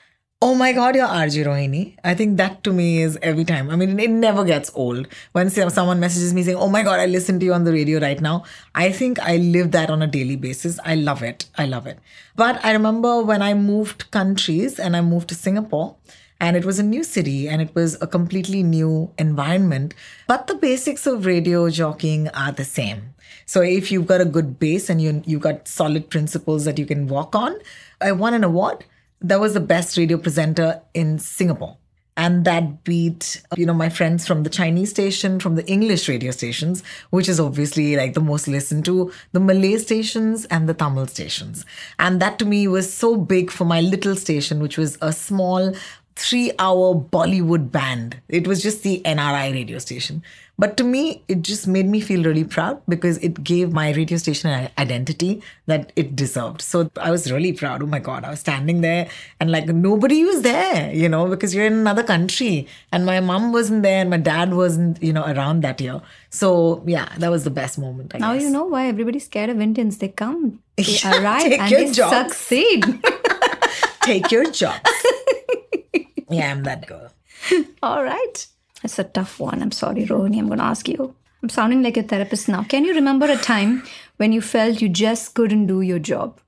Oh 0.43 0.55
my 0.55 0.73
God, 0.73 0.95
you're 0.95 1.07
RJ 1.07 1.47
Rohini. 1.47 1.97
I 2.05 2.15
think 2.15 2.37
that 2.37 2.63
to 2.65 2.73
me 2.73 3.01
is 3.01 3.19
every 3.23 3.47
time. 3.47 3.71
I 3.71 3.77
mean, 3.77 3.99
it 3.99 4.11
never 4.11 4.45
gets 4.45 4.71
old. 4.75 5.09
When 5.33 5.49
someone 5.49 6.01
messages 6.01 6.35
me 6.35 6.43
saying, 6.43 6.59
Oh 6.59 6.69
my 6.69 6.83
God, 6.83 7.01
I 7.01 7.07
listen 7.07 7.40
to 7.40 7.47
you 7.47 7.55
on 7.55 7.64
the 7.64 7.73
radio 7.73 7.99
right 7.99 8.21
now, 8.21 8.45
I 8.75 8.92
think 8.92 9.18
I 9.21 9.38
live 9.38 9.71
that 9.71 9.88
on 9.88 10.03
a 10.03 10.07
daily 10.07 10.37
basis. 10.37 10.79
I 10.85 10.97
love 10.97 11.23
it. 11.23 11.47
I 11.57 11.64
love 11.64 11.87
it. 11.87 11.99
But 12.37 12.62
I 12.62 12.73
remember 12.73 13.23
when 13.23 13.40
I 13.40 13.55
moved 13.55 14.11
countries 14.11 14.79
and 14.79 14.95
I 14.95 15.01
moved 15.01 15.29
to 15.29 15.35
Singapore, 15.35 15.97
and 16.40 16.57
it 16.57 16.64
was 16.66 16.79
a 16.79 16.83
new 16.83 17.03
city 17.05 17.49
and 17.49 17.62
it 17.62 17.75
was 17.75 17.97
a 18.03 18.07
completely 18.07 18.62
new 18.62 19.11
environment 19.18 19.95
but 20.27 20.47
the 20.47 20.55
basics 20.55 21.07
of 21.07 21.27
radio 21.27 21.71
jockeying 21.71 22.29
are 22.31 22.53
the 22.53 22.64
same 22.64 23.13
so 23.46 23.61
if 23.61 23.90
you've 23.92 24.07
got 24.07 24.20
a 24.20 24.24
good 24.24 24.59
base 24.59 24.88
and 24.90 25.00
you 25.00 25.22
you've 25.26 25.42
got 25.42 25.68
solid 25.68 26.11
principles 26.11 26.64
that 26.64 26.78
you 26.78 26.87
can 26.87 27.07
walk 27.09 27.35
on 27.35 27.57
i 28.00 28.12
won 28.12 28.35
an 28.35 28.44
award. 28.44 28.85
That 29.20 29.40
was 29.40 29.54
the 29.54 29.61
best 29.61 29.96
radio 29.96 30.18
presenter 30.18 30.83
in 30.92 31.18
singapore. 31.18 31.78
And 32.16 32.44
that 32.44 32.85
beat 32.85 33.42
you 33.57 33.66
know 33.66 33.74
my 33.74 33.88
friends 33.88 34.26
from 34.26 34.44
the 34.44 34.50
chinese 34.50 34.90
station 34.90 35.40
from 35.40 35.57
the 35.57 35.66
english 35.66 36.09
radio 36.09 36.30
stations 36.30 36.85
which 37.11 37.28
is 37.28 37.40
obviously 37.40 37.96
like 37.96 38.14
the 38.14 38.20
most 38.20 38.46
listened 38.46 38.85
to 38.85 39.11
the 39.33 39.40
malay 39.40 39.78
stations 39.78 40.44
and 40.46 40.68
the 40.68 40.74
tamil 40.74 41.09
stations. 41.09 41.64
And 41.98 42.20
that 42.20 42.38
to 42.38 42.44
me 42.44 42.68
was 42.68 42.92
so 42.92 43.16
big 43.16 43.50
for 43.50 43.64
my 43.64 43.80
little 43.80 44.14
station 44.14 44.61
which 44.61 44.78
was 44.78 44.96
a 45.02 45.12
small 45.12 45.74
three 46.16 46.53
hour 46.59 46.94
Bollywood 46.94 47.70
band. 47.72 48.20
It 48.29 48.46
was 48.46 48.62
just 48.62 48.83
the 48.83 49.00
NRI 49.05 49.53
radio 49.53 49.79
station. 49.79 50.22
But 50.57 50.77
to 50.77 50.85
me, 50.85 51.24
it 51.27 51.42
just 51.42 51.66
made 51.66 51.87
me 51.87 52.00
feel 52.00 52.22
really 52.22 52.44
proud 52.44 52.81
because 52.88 53.18
it 53.18 53.42
gave 53.42 53.72
my 53.72 53.92
radio 53.92 54.16
station 54.18 54.50
an 54.50 54.70
identity 54.79 55.42
that 55.66 55.90
it 55.96 56.14
deserved. 56.14 56.62
So 56.62 56.88
I 56.96 57.11
was 57.11 57.33
really 57.33 57.53
proud. 57.53 57.83
Oh 57.83 57.87
my 57.87 57.98
God, 57.98 58.22
I 58.22 58.31
was 58.31 58.38
standing 58.38 58.81
there 58.81 59.09
and 59.40 59.50
like 59.50 59.66
nobody 59.66 60.22
was 60.24 60.42
there, 60.42 60.94
you 60.94 61.09
know, 61.09 61.27
because 61.29 61.57
you're 61.57 61.66
in 61.66 61.72
another 61.72 62.05
country. 62.05 62.68
And 62.92 63.05
my 63.05 63.18
mom 63.18 63.53
wasn't 63.53 63.83
there 63.83 64.00
and 64.03 64.11
my 64.11 64.16
dad 64.16 64.55
wasn't, 64.55 65.03
you 65.03 65.12
know, 65.12 65.24
around 65.24 65.62
that 65.62 65.81
year. 65.81 66.00
So 66.31 66.85
yeah, 66.87 67.09
that 67.18 67.33
was 67.33 67.42
the 67.42 67.50
best 67.50 67.77
moment. 67.77 68.14
I 68.14 68.18
Now 68.18 68.35
guess. 68.35 68.44
you 68.44 68.50
know 68.50 68.64
why 68.66 68.87
everybody's 68.87 69.24
scared 69.24 69.50
of 69.50 69.61
Indians. 69.61 69.98
They 69.98 70.11
come, 70.11 70.62
they 70.77 70.85
Yeah, 71.03 71.20
arrive, 71.20 71.42
take 71.42 71.61
and 71.62 71.70
your 71.72 71.81
they 71.81 71.92
jobs. 71.92 72.37
succeed. 72.37 72.85
Take 74.03 74.31
your 74.31 74.44
jobs. 74.50 74.79
yeah, 76.31 76.51
I'm 76.51 76.63
that 76.65 76.87
girl. 76.87 77.11
All 77.83 78.03
right. 78.03 78.47
It's 78.83 78.99
a 78.99 79.05
tough 79.05 79.41
one. 79.41 79.63
I'm 79.63 79.73
sorry, 79.73 80.05
Rohini. 80.05 80.39
I'm 80.39 80.47
going 80.47 80.59
to 80.59 80.65
ask 80.65 80.89
you. 80.89 81.15
I'm 81.43 81.49
sounding 81.49 81.83
like 81.83 81.97
a 81.97 82.03
therapist 82.03 82.49
now. 82.49 82.63
Can 82.65 82.85
you 82.85 82.95
remember 82.95 83.27
a 83.27 83.37
time 83.37 83.83
when 84.17 84.33
you 84.33 84.41
felt 84.41 84.81
you 84.81 84.89
just 84.89 85.35
couldn't 85.35 85.67
do 85.67 85.81
your 85.81 85.99
job? 85.99 86.41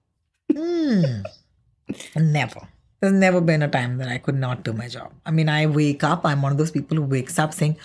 Hmm. 0.53 1.23
Never. 2.15 2.61
There's 3.01 3.13
never 3.13 3.41
been 3.41 3.63
a 3.63 3.69
time 3.69 3.99
that 3.99 4.09
I 4.09 4.19
could 4.19 4.37
not 4.37 4.63
do 4.65 4.73
my 4.73 4.89
job. 4.89 5.13
I 5.27 5.31
mean, 5.31 5.49
I 5.49 5.67
wake 5.67 6.03
up, 6.03 6.25
I'm 6.25 6.41
one 6.41 6.53
of 6.53 6.59
those 6.59 6.71
people 6.71 6.97
who 6.97 7.03
wakes 7.03 7.39
up 7.39 7.53
saying, 7.53 7.77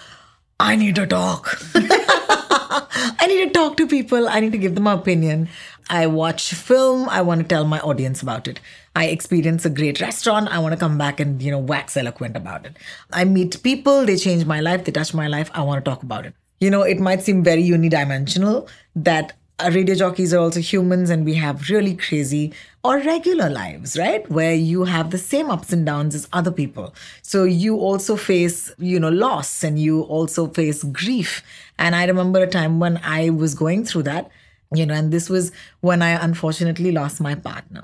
I 0.59 0.75
need 0.75 0.95
to 0.95 1.05
talk. 1.05 1.59
I 1.75 3.25
need 3.27 3.47
to 3.47 3.49
talk 3.51 3.77
to 3.77 3.87
people. 3.87 4.29
I 4.29 4.39
need 4.39 4.53
to 4.53 4.57
give 4.57 4.75
them 4.75 4.83
my 4.83 4.93
opinion. 4.93 5.49
I 5.89 6.07
watch 6.07 6.53
film. 6.53 7.09
I 7.09 7.21
want 7.21 7.41
to 7.41 7.47
tell 7.47 7.65
my 7.65 7.79
audience 7.79 8.21
about 8.21 8.47
it. 8.47 8.59
I 8.95 9.07
experience 9.07 9.65
a 9.65 9.69
great 9.69 10.01
restaurant. 10.01 10.49
I 10.49 10.59
want 10.59 10.73
to 10.73 10.79
come 10.79 10.97
back 10.97 11.19
and, 11.19 11.41
you 11.41 11.51
know, 11.51 11.59
wax 11.59 11.95
eloquent 11.95 12.35
about 12.35 12.65
it. 12.65 12.77
I 13.13 13.25
meet 13.25 13.61
people. 13.63 14.05
They 14.05 14.17
change 14.17 14.45
my 14.45 14.59
life. 14.59 14.85
They 14.85 14.91
touch 14.91 15.13
my 15.13 15.27
life. 15.27 15.49
I 15.53 15.61
want 15.61 15.83
to 15.83 15.89
talk 15.89 16.03
about 16.03 16.25
it. 16.25 16.33
You 16.59 16.69
know, 16.69 16.83
it 16.83 16.99
might 16.99 17.21
seem 17.21 17.43
very 17.43 17.63
unidimensional 17.63 18.69
that 18.95 19.33
uh, 19.59 19.69
radio 19.73 19.95
jockeys 19.95 20.33
are 20.33 20.39
also 20.39 20.59
humans 20.59 21.09
and 21.09 21.25
we 21.25 21.35
have 21.35 21.69
really 21.69 21.95
crazy 21.95 22.53
or 22.83 22.97
regular 22.97 23.49
lives, 23.49 23.97
right? 23.97 24.29
Where 24.29 24.53
you 24.53 24.85
have 24.85 25.11
the 25.11 25.17
same 25.17 25.51
ups 25.51 25.71
and 25.71 25.85
downs 25.85 26.15
as 26.15 26.27
other 26.33 26.51
people. 26.51 26.95
So 27.21 27.43
you 27.43 27.77
also 27.77 28.15
face, 28.15 28.71
you 28.77 28.99
know, 28.99 29.09
loss 29.09 29.63
and 29.63 29.77
you 29.77 30.01
also 30.03 30.47
face 30.47 30.83
grief. 30.83 31.43
And 31.77 31.95
I 31.95 32.05
remember 32.05 32.41
a 32.41 32.47
time 32.47 32.79
when 32.79 32.99
I 33.03 33.29
was 33.29 33.53
going 33.53 33.85
through 33.85 34.03
that, 34.03 34.31
you 34.73 34.85
know 34.85 34.93
and 34.93 35.11
this 35.11 35.29
was 35.29 35.51
when 35.81 36.01
i 36.01 36.11
unfortunately 36.23 36.91
lost 36.91 37.21
my 37.21 37.35
partner. 37.35 37.83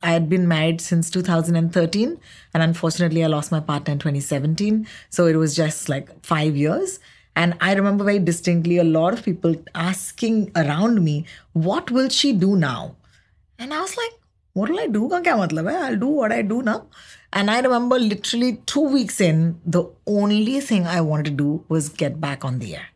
I 0.00 0.12
had 0.12 0.28
been 0.28 0.46
married 0.46 0.80
since 0.80 1.10
2013 1.10 2.20
and 2.54 2.62
unfortunately 2.62 3.24
i 3.24 3.26
lost 3.26 3.50
my 3.50 3.60
partner 3.60 3.92
in 3.92 3.98
2017 3.98 4.86
so 5.10 5.26
it 5.26 5.36
was 5.36 5.56
just 5.56 5.88
like 5.88 6.24
5 6.24 6.56
years. 6.56 7.00
And 7.34 7.54
i 7.60 7.72
remember 7.74 8.04
very 8.04 8.18
distinctly 8.18 8.78
a 8.78 8.84
lot 8.84 9.12
of 9.14 9.24
people 9.24 9.56
asking 9.74 10.52
around 10.54 11.02
me 11.02 11.26
what 11.52 11.90
will 11.90 12.08
she 12.08 12.32
do 12.32 12.54
now? 12.56 12.96
And 13.58 13.74
i 13.74 13.80
was 13.80 13.96
like 13.96 14.12
what 14.52 14.70
will 14.70 14.80
i 14.80 14.86
do? 14.86 15.10
I'll 15.12 15.96
do 15.96 16.06
what 16.06 16.32
i 16.32 16.42
do 16.42 16.62
now. 16.62 16.86
And 17.32 17.50
i 17.50 17.60
remember 17.60 17.98
literally 17.98 18.62
2 18.66 18.80
weeks 18.80 19.20
in 19.20 19.60
the 19.64 19.84
only 20.06 20.60
thing 20.60 20.86
i 20.86 21.00
wanted 21.00 21.24
to 21.24 21.30
do 21.42 21.64
was 21.68 21.88
get 21.88 22.20
back 22.20 22.44
on 22.44 22.58
the 22.60 22.76
air. 22.76 22.88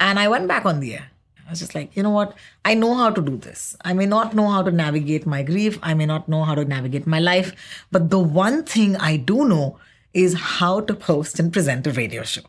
And 0.00 0.18
i 0.18 0.28
went 0.28 0.48
back 0.48 0.64
on 0.64 0.80
the 0.80 0.94
air. 0.94 1.11
I 1.46 1.50
was 1.50 1.60
just 1.60 1.74
like, 1.74 1.96
you 1.96 2.02
know 2.02 2.10
what? 2.10 2.34
I 2.64 2.74
know 2.74 2.94
how 2.94 3.10
to 3.10 3.20
do 3.20 3.36
this. 3.36 3.76
I 3.84 3.92
may 3.92 4.06
not 4.06 4.34
know 4.34 4.48
how 4.48 4.62
to 4.62 4.70
navigate 4.70 5.26
my 5.26 5.42
grief. 5.42 5.78
I 5.82 5.94
may 5.94 6.06
not 6.06 6.28
know 6.28 6.44
how 6.44 6.54
to 6.54 6.64
navigate 6.64 7.06
my 7.06 7.18
life. 7.18 7.54
But 7.90 8.10
the 8.10 8.18
one 8.18 8.64
thing 8.64 8.96
I 8.96 9.16
do 9.16 9.48
know 9.48 9.78
is 10.14 10.34
how 10.34 10.80
to 10.80 10.94
post 10.94 11.38
and 11.38 11.52
present 11.52 11.86
a 11.86 11.92
radio 11.92 12.22
show. 12.22 12.42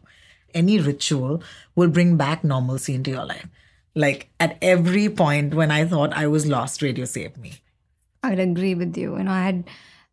Any 0.54 0.80
ritual 0.80 1.42
will 1.76 1.90
bring 1.90 2.18
back 2.18 2.44
normalcy 2.44 2.94
into 2.94 3.12
your 3.12 3.26
life. 3.26 3.48
Like 3.96 4.30
at 4.40 4.58
every 4.62 5.10
point 5.10 5.54
when 5.54 5.72
I 5.72 5.86
thought 5.86 6.14
I 6.14 6.28
was 6.28 6.46
lost, 6.46 6.82
radio 6.82 7.06
saved 7.06 7.38
me. 7.38 7.54
I'd 8.22 8.40
agree 8.40 8.76
with 8.76 8.96
you. 8.98 9.18
You 9.18 9.24
know, 9.24 9.32
I 9.32 9.44
had 9.44 9.64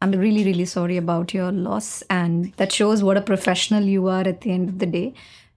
I'm 0.03 0.13
really, 0.13 0.45
really 0.45 0.65
sorry 0.65 0.97
about 0.97 1.35
your 1.35 1.53
loss. 1.53 2.03
And 2.09 2.53
that 2.55 2.73
shows 2.73 3.03
what 3.03 3.19
a 3.19 3.21
professional 3.21 3.85
you 3.85 4.09
are 4.09 4.27
at 4.27 4.41
the 4.41 4.51
end 4.51 4.69
of 4.71 4.79
the 4.79 4.87
day. 4.87 5.15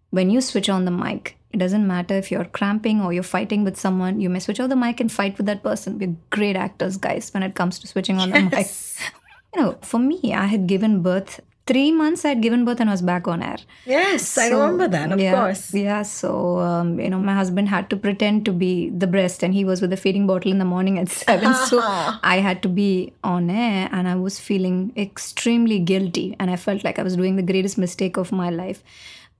When 0.09 0.29
you 0.29 0.41
switch 0.41 0.69
on 0.69 0.85
the 0.85 0.91
mic, 0.91 1.37
it 1.53 1.57
doesn't 1.57 1.85
matter 1.85 2.15
if 2.15 2.31
you're 2.31 2.45
cramping 2.45 2.99
or 2.99 3.13
you're 3.13 3.23
fighting 3.23 3.63
with 3.63 3.79
someone, 3.79 4.19
you 4.19 4.29
may 4.29 4.39
switch 4.39 4.59
on 4.59 4.69
the 4.69 4.75
mic 4.75 4.99
and 4.99 5.11
fight 5.11 5.37
with 5.37 5.45
that 5.45 5.63
person. 5.63 5.99
We're 5.99 6.15
great 6.31 6.55
actors, 6.55 6.97
guys, 6.97 7.33
when 7.33 7.43
it 7.43 7.53
comes 7.53 7.79
to 7.79 7.87
switching 7.87 8.17
on 8.17 8.29
yes. 8.29 8.49
the 8.49 8.55
mic. 8.55 8.67
You 9.55 9.61
know, 9.61 9.77
for 9.83 9.99
me, 9.99 10.33
I 10.33 10.47
had 10.47 10.65
given 10.65 11.03
birth 11.03 11.39
three 11.65 11.91
months 11.91 12.25
I 12.25 12.29
had 12.29 12.41
given 12.41 12.65
birth 12.65 12.79
and 12.79 12.89
I 12.89 12.93
was 12.93 13.01
back 13.01 13.27
on 13.27 13.41
air. 13.41 13.57
Yes, 13.85 14.27
so, 14.27 14.41
I 14.41 14.47
remember 14.49 14.87
that, 14.87 15.11
of 15.11 15.19
yeah, 15.19 15.39
course. 15.39 15.73
Yeah, 15.73 16.01
so, 16.01 16.59
um, 16.59 16.99
you 16.99 17.09
know, 17.09 17.19
my 17.19 17.35
husband 17.35 17.69
had 17.69 17.89
to 17.91 17.95
pretend 17.95 18.45
to 18.45 18.51
be 18.51 18.89
the 18.89 19.07
breast 19.07 19.43
and 19.43 19.53
he 19.53 19.63
was 19.63 19.79
with 19.79 19.91
the 19.91 19.97
feeding 19.97 20.27
bottle 20.27 20.51
in 20.51 20.59
the 20.59 20.65
morning 20.65 20.99
at 20.99 21.09
seven. 21.09 21.53
so 21.67 21.79
I 21.83 22.39
had 22.41 22.61
to 22.63 22.69
be 22.69 23.13
on 23.23 23.49
air 23.49 23.89
and 23.91 24.07
I 24.07 24.15
was 24.15 24.39
feeling 24.39 24.91
extremely 24.97 25.79
guilty 25.79 26.35
and 26.39 26.49
I 26.49 26.55
felt 26.55 26.83
like 26.83 26.99
I 26.99 27.03
was 27.03 27.15
doing 27.15 27.35
the 27.35 27.43
greatest 27.43 27.77
mistake 27.77 28.17
of 28.17 28.31
my 28.31 28.49
life. 28.49 28.83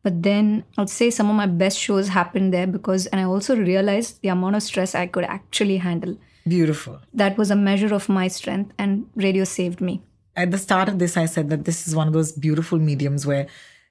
But 0.03 0.21
then 0.21 0.65
I'd 0.77 0.89
say 0.89 1.09
some 1.09 1.29
of 1.29 1.35
my 1.35 1.47
best 1.47 1.79
shows 1.79 2.09
happened 2.09 2.53
there 2.53 2.67
because, 2.67 3.05
and 3.07 3.21
I 3.21 3.23
also 3.23 3.55
realized 3.55 4.21
the 4.21 4.27
amount 4.29 4.57
of 4.57 4.63
stress 4.63 4.93
I 4.93 5.07
could 5.07 5.23
actually 5.23 5.77
handle. 5.77 6.17
Beautiful. 6.45 6.99
That 7.13 7.37
was 7.37 7.51
a 7.51 7.55
measure 7.55 7.93
of 7.93 8.09
my 8.09 8.27
strength, 8.27 8.73
and 8.77 9.07
radio 9.15 9.45
saved 9.45 9.79
me 9.79 10.01
at 10.35 10.51
the 10.51 10.57
start 10.57 10.89
of 10.89 10.99
this, 10.99 11.17
I 11.17 11.25
said 11.25 11.49
that 11.49 11.65
this 11.65 11.87
is 11.87 11.95
one 11.95 12.07
of 12.07 12.13
those 12.13 12.31
beautiful 12.31 12.79
mediums 12.79 13.25
where, 13.25 13.47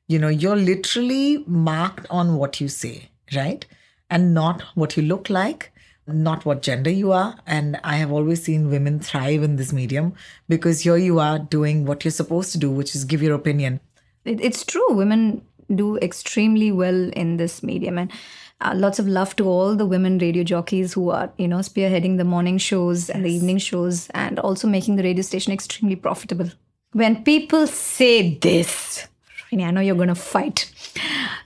you 0.09 0.19
know, 0.19 0.29
you're 0.29 0.57
literally 0.57 1.45
marked 1.47 2.07
on 2.11 2.37
what 2.37 2.61
you 2.61 2.69
say, 2.69 3.11
right? 3.35 3.65
And 4.11 4.35
not 4.35 4.63
what 4.75 4.97
you 4.97 5.03
look 5.03 5.31
like, 5.31 5.73
not 6.07 6.45
what 6.45 6.63
gender 6.63 6.91
you 6.91 7.13
are. 7.13 7.37
And 7.47 7.79
I 7.85 7.97
have 7.97 8.11
always 8.11 8.43
seen 8.43 8.71
women 8.71 8.99
thrive 9.01 9.43
in 9.43 9.57
this 9.57 9.73
medium 9.73 10.15
because 10.49 10.81
here 10.81 10.97
you 10.97 11.19
are 11.21 11.39
doing 11.39 11.87
what 11.87 12.05
you're 12.05 12.13
supposed 12.13 12.53
to 12.53 12.59
do, 12.59 12.71
which 12.71 12.95
is 12.95 13.05
give 13.05 13.23
your 13.23 13.35
opinion. 13.35 13.81
It's 14.25 14.65
true. 14.65 14.93
Women 14.93 15.43
do 15.75 15.97
extremely 15.99 16.73
well 16.73 17.11
in 17.11 17.37
this 17.37 17.63
medium. 17.63 17.99
And 17.99 18.13
uh, 18.61 18.73
lots 18.75 18.99
of 18.99 19.09
love 19.09 19.35
to 19.37 19.45
all 19.45 19.75
the 19.75 19.87
women 19.87 20.19
radio 20.19 20.45
jockeys 20.45 20.93
who 20.93 21.11
are, 21.11 21.33
you 21.37 21.49
know, 21.49 21.59
spearheading 21.59 22.17
the 22.17 22.25
morning 22.25 22.59
shows 22.59 23.11
and 23.11 23.25
the 23.25 23.33
evening 23.33 23.59
shows 23.59 24.09
and 24.11 24.39
also 24.39 24.69
making 24.69 24.97
the 24.97 25.03
radio 25.03 25.23
station 25.23 25.53
extremely 25.53 25.97
profitable. 25.97 26.51
When 26.93 27.25
people 27.25 27.67
say 27.67 28.39
this, 28.39 29.09
I 29.53 29.71
know 29.71 29.81
you're 29.81 29.97
going 29.97 30.09
to 30.09 30.15
fight. 30.15 30.71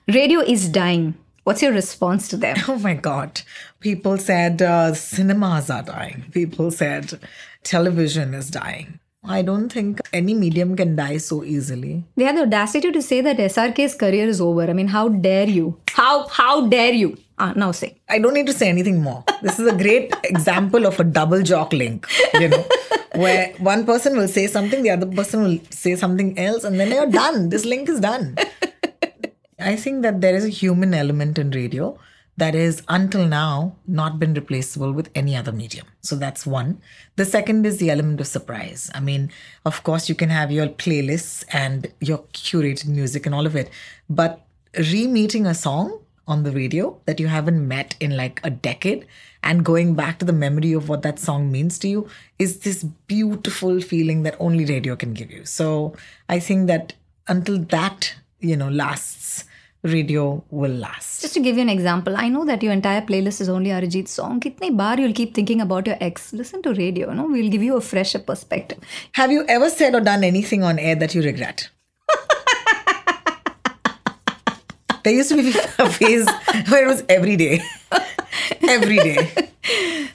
Radio 0.06 0.40
is 0.40 0.68
dying. 0.68 1.14
What's 1.44 1.62
your 1.62 1.72
response 1.72 2.28
to 2.28 2.36
them? 2.36 2.56
Oh 2.68 2.78
my 2.78 2.94
God. 2.94 3.40
People 3.80 4.18
said 4.18 4.60
uh, 4.62 4.94
cinemas 4.94 5.70
are 5.70 5.82
dying. 5.82 6.24
People 6.32 6.70
said 6.70 7.20
television 7.62 8.34
is 8.34 8.50
dying. 8.50 8.98
I 9.28 9.42
don't 9.42 9.68
think 9.68 10.00
any 10.12 10.34
medium 10.34 10.76
can 10.76 10.94
die 10.96 11.16
so 11.18 11.42
easily. 11.42 12.04
They 12.16 12.24
had 12.24 12.36
the 12.36 12.42
audacity 12.42 12.92
to 12.92 13.02
say 13.02 13.20
that 13.22 13.38
SRK's 13.38 13.94
career 13.94 14.28
is 14.28 14.40
over. 14.40 14.62
I 14.70 14.72
mean, 14.72 14.88
how 14.88 15.08
dare 15.08 15.48
you? 15.48 15.78
How 15.90 16.28
how 16.28 16.66
dare 16.68 16.92
you? 16.92 17.16
Ah, 17.38 17.52
now 17.56 17.72
say. 17.72 17.98
I 18.08 18.18
don't 18.18 18.34
need 18.34 18.46
to 18.46 18.52
say 18.52 18.68
anything 18.68 19.02
more. 19.02 19.24
This 19.42 19.58
is 19.58 19.66
a 19.66 19.76
great 19.76 20.14
example 20.24 20.86
of 20.86 20.98
a 21.00 21.04
double 21.04 21.42
jock 21.42 21.72
link, 21.72 22.06
you 22.34 22.48
know, 22.48 22.64
where 23.14 23.52
one 23.58 23.84
person 23.84 24.16
will 24.16 24.28
say 24.28 24.46
something, 24.46 24.82
the 24.82 24.90
other 24.90 25.06
person 25.06 25.42
will 25.42 25.58
say 25.70 25.96
something 25.96 26.38
else, 26.38 26.64
and 26.64 26.80
then 26.80 26.90
you're 26.90 27.10
done. 27.10 27.48
This 27.50 27.64
link 27.64 27.88
is 27.88 28.00
done. 28.00 28.36
I 29.58 29.76
think 29.76 30.02
that 30.02 30.20
there 30.20 30.36
is 30.36 30.44
a 30.44 30.48
human 30.50 30.94
element 30.94 31.38
in 31.38 31.50
radio 31.50 31.98
that 32.36 32.54
is 32.54 32.82
until 32.88 33.26
now 33.26 33.76
not 33.86 34.18
been 34.18 34.34
replaceable 34.34 34.92
with 34.92 35.10
any 35.14 35.34
other 35.34 35.52
medium. 35.52 35.86
So 36.02 36.16
that's 36.16 36.46
one. 36.46 36.80
The 37.16 37.24
second 37.24 37.64
is 37.64 37.78
the 37.78 37.90
element 37.90 38.20
of 38.20 38.26
surprise. 38.26 38.90
I 38.94 39.00
mean, 39.00 39.30
of 39.64 39.82
course, 39.82 40.08
you 40.08 40.14
can 40.14 40.28
have 40.28 40.52
your 40.52 40.68
playlists 40.68 41.44
and 41.52 41.90
your 42.00 42.18
curated 42.34 42.88
music 42.88 43.26
and 43.26 43.34
all 43.34 43.46
of 43.46 43.56
it, 43.56 43.70
but 44.10 44.46
re-meeting 44.76 45.46
a 45.46 45.54
song 45.54 46.00
on 46.28 46.42
the 46.42 46.50
radio 46.50 47.00
that 47.06 47.20
you 47.20 47.28
haven't 47.28 47.66
met 47.66 47.94
in 48.00 48.16
like 48.16 48.40
a 48.44 48.50
decade 48.50 49.06
and 49.42 49.64
going 49.64 49.94
back 49.94 50.18
to 50.18 50.24
the 50.24 50.32
memory 50.32 50.72
of 50.72 50.88
what 50.88 51.02
that 51.02 51.18
song 51.20 51.52
means 51.52 51.78
to 51.78 51.88
you 51.88 52.08
is 52.38 52.60
this 52.60 52.82
beautiful 52.82 53.80
feeling 53.80 54.24
that 54.24 54.36
only 54.40 54.64
radio 54.64 54.96
can 54.96 55.14
give 55.14 55.30
you. 55.30 55.44
So 55.44 55.96
I 56.28 56.40
think 56.40 56.66
that 56.66 56.94
until 57.28 57.58
that, 57.58 58.14
you 58.40 58.56
know, 58.56 58.68
lasts, 58.68 59.44
radio 59.86 60.44
will 60.50 60.70
last. 60.70 61.22
Just 61.22 61.34
to 61.34 61.40
give 61.40 61.56
you 61.56 61.62
an 61.62 61.68
example, 61.68 62.16
I 62.16 62.28
know 62.28 62.44
that 62.44 62.62
your 62.62 62.72
entire 62.72 63.00
playlist 63.00 63.40
is 63.40 63.48
only 63.48 63.70
Arijit 63.70 64.08
song. 64.08 64.40
Kitne 64.40 64.76
bar 64.76 65.00
you'll 65.00 65.12
keep 65.12 65.34
thinking 65.34 65.60
about 65.60 65.86
your 65.86 65.96
ex. 66.00 66.32
Listen 66.32 66.62
to 66.62 66.74
radio, 66.74 67.12
no? 67.12 67.26
We'll 67.26 67.50
give 67.50 67.62
you 67.62 67.76
a 67.76 67.80
fresher 67.80 68.18
perspective. 68.18 68.78
Have 69.12 69.32
you 69.32 69.44
ever 69.48 69.70
said 69.70 69.94
or 69.94 70.00
done 70.00 70.24
anything 70.24 70.62
on 70.62 70.78
air 70.78 70.94
that 70.96 71.14
you 71.14 71.22
regret? 71.22 71.68
there 75.04 75.14
used 75.14 75.30
to 75.30 75.36
be 75.36 75.50
a 75.78 75.90
phase 75.90 76.26
where 76.68 76.84
it 76.84 76.88
was 76.88 77.04
every 77.08 77.36
day. 77.36 77.60
every 78.68 78.98
day. 78.98 79.50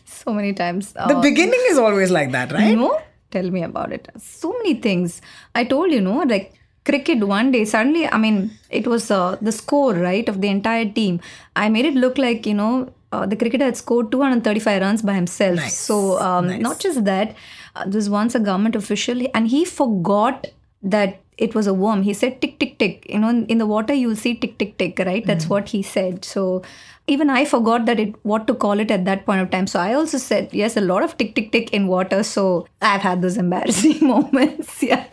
So 0.05 0.33
many 0.33 0.53
times. 0.53 0.93
The 0.93 1.15
um, 1.15 1.21
beginning 1.21 1.59
is 1.69 1.77
always 1.77 2.11
like 2.11 2.31
that, 2.31 2.51
right? 2.51 2.77
No? 2.77 3.01
Tell 3.31 3.49
me 3.49 3.63
about 3.63 3.91
it. 3.91 4.07
So 4.19 4.53
many 4.53 4.75
things. 4.75 5.21
I 5.55 5.63
told 5.63 5.91
you, 5.91 6.01
no, 6.01 6.19
like 6.19 6.53
cricket 6.83 7.23
one 7.23 7.51
day 7.51 7.63
suddenly 7.63 8.07
i 8.07 8.17
mean 8.17 8.51
it 8.71 8.87
was 8.87 9.11
uh, 9.11 9.37
the 9.41 9.51
score 9.51 9.93
right 9.93 10.27
of 10.29 10.41
the 10.41 10.47
entire 10.47 10.85
team. 10.85 11.19
I 11.55 11.69
made 11.69 11.85
it 11.85 11.93
look 11.93 12.17
like 12.17 12.45
you 12.45 12.53
know 12.53 12.91
uh, 13.11 13.25
the 13.25 13.35
cricketer 13.35 13.65
had 13.65 13.77
scored 13.77 14.11
235 14.11 14.81
runs 14.81 15.01
by 15.01 15.13
himself. 15.13 15.57
Nice. 15.57 15.77
so 15.77 16.19
um, 16.19 16.47
nice. 16.47 16.61
not 16.61 16.79
just 16.79 17.03
that 17.05 17.35
uh, 17.75 17.83
there 17.83 17.97
was 17.97 18.09
once 18.09 18.35
a 18.35 18.39
government 18.39 18.75
official 18.75 19.21
and 19.33 19.47
he 19.47 19.65
forgot 19.65 20.47
that 20.81 21.19
it 21.37 21.55
was 21.55 21.67
a 21.67 21.73
worm. 21.73 22.03
He 22.03 22.13
said 22.13 22.41
tick 22.41 22.59
tick 22.59 22.77
tick. 22.77 23.05
You 23.09 23.19
know 23.19 23.29
in 23.29 23.57
the 23.57 23.65
water 23.65 23.93
you'll 23.93 24.15
see 24.15 24.35
tick 24.35 24.57
tick 24.57 24.77
tick 24.77 24.99
right? 24.99 25.25
That's 25.25 25.45
mm. 25.45 25.49
what 25.49 25.69
he 25.69 25.81
said. 25.81 26.23
So 26.25 26.63
even 27.07 27.31
i 27.31 27.43
forgot 27.43 27.85
that 27.87 27.99
it 27.99 28.13
what 28.23 28.45
to 28.47 28.53
call 28.53 28.79
it 28.79 28.91
at 28.91 29.05
that 29.05 29.25
point 29.25 29.41
of 29.41 29.49
time. 29.49 29.67
So 29.67 29.79
i 29.79 29.93
also 29.93 30.17
said 30.17 30.53
yes 30.53 30.77
a 30.77 30.81
lot 30.81 31.03
of 31.03 31.17
tick 31.17 31.35
tick 31.35 31.51
tick 31.51 31.73
in 31.73 31.87
water. 31.87 32.23
So 32.23 32.67
i've 32.81 33.01
had 33.01 33.21
those 33.21 33.37
embarrassing 33.37 34.07
moments. 34.13 34.81
Yeah 34.81 35.05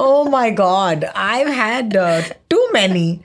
oh 0.00 0.28
my 0.30 0.50
God. 0.50 1.04
I've 1.14 1.48
had 1.48 1.96
uh, 1.96 2.22
too 2.48 2.68
many. 2.72 3.22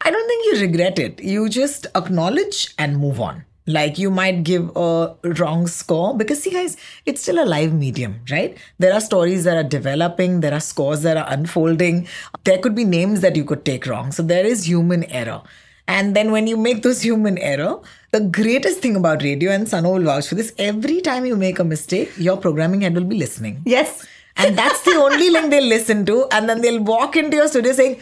I 0.00 0.10
don't 0.10 0.28
think 0.28 0.46
you 0.46 0.66
regret 0.66 0.98
it. 0.98 1.22
You 1.22 1.48
just 1.48 1.86
acknowledge 1.94 2.74
and 2.78 2.98
move 2.98 3.20
on. 3.20 3.44
Like 3.68 3.98
you 3.98 4.10
might 4.10 4.44
give 4.44 4.70
a 4.76 5.14
wrong 5.24 5.66
score 5.66 6.16
because, 6.16 6.42
see, 6.42 6.50
guys, 6.50 6.76
it's 7.04 7.22
still 7.22 7.42
a 7.42 7.44
live 7.44 7.72
medium, 7.72 8.20
right? 8.30 8.56
There 8.78 8.92
are 8.92 9.00
stories 9.00 9.42
that 9.42 9.56
are 9.56 9.68
developing, 9.68 10.38
there 10.38 10.54
are 10.54 10.60
scores 10.60 11.02
that 11.02 11.16
are 11.16 11.26
unfolding. 11.28 12.06
There 12.44 12.58
could 12.58 12.76
be 12.76 12.84
names 12.84 13.22
that 13.22 13.34
you 13.34 13.44
could 13.44 13.64
take 13.64 13.86
wrong. 13.86 14.12
So 14.12 14.22
there 14.22 14.46
is 14.46 14.68
human 14.68 15.02
error. 15.04 15.42
And 15.88 16.14
then 16.14 16.30
when 16.30 16.46
you 16.46 16.56
make 16.56 16.82
those 16.82 17.02
human 17.02 17.38
error, 17.38 17.80
the 18.12 18.20
greatest 18.20 18.80
thing 18.80 18.94
about 18.94 19.22
radio, 19.22 19.50
and 19.50 19.68
Sano 19.68 19.94
will 19.94 20.02
vouch 20.02 20.28
for 20.28 20.36
this, 20.36 20.52
every 20.58 21.00
time 21.00 21.26
you 21.26 21.36
make 21.36 21.58
a 21.58 21.64
mistake, 21.64 22.12
your 22.16 22.36
programming 22.36 22.82
head 22.82 22.94
will 22.94 23.04
be 23.04 23.16
listening. 23.16 23.62
Yes. 23.64 24.06
And 24.36 24.56
that's 24.56 24.82
the 24.82 24.92
only 24.92 25.30
link 25.30 25.50
they'll 25.50 25.64
listen 25.64 26.04
to. 26.06 26.26
And 26.32 26.48
then 26.48 26.60
they'll 26.60 26.82
walk 26.82 27.16
into 27.16 27.36
your 27.36 27.48
studio 27.48 27.72
saying, 27.72 28.00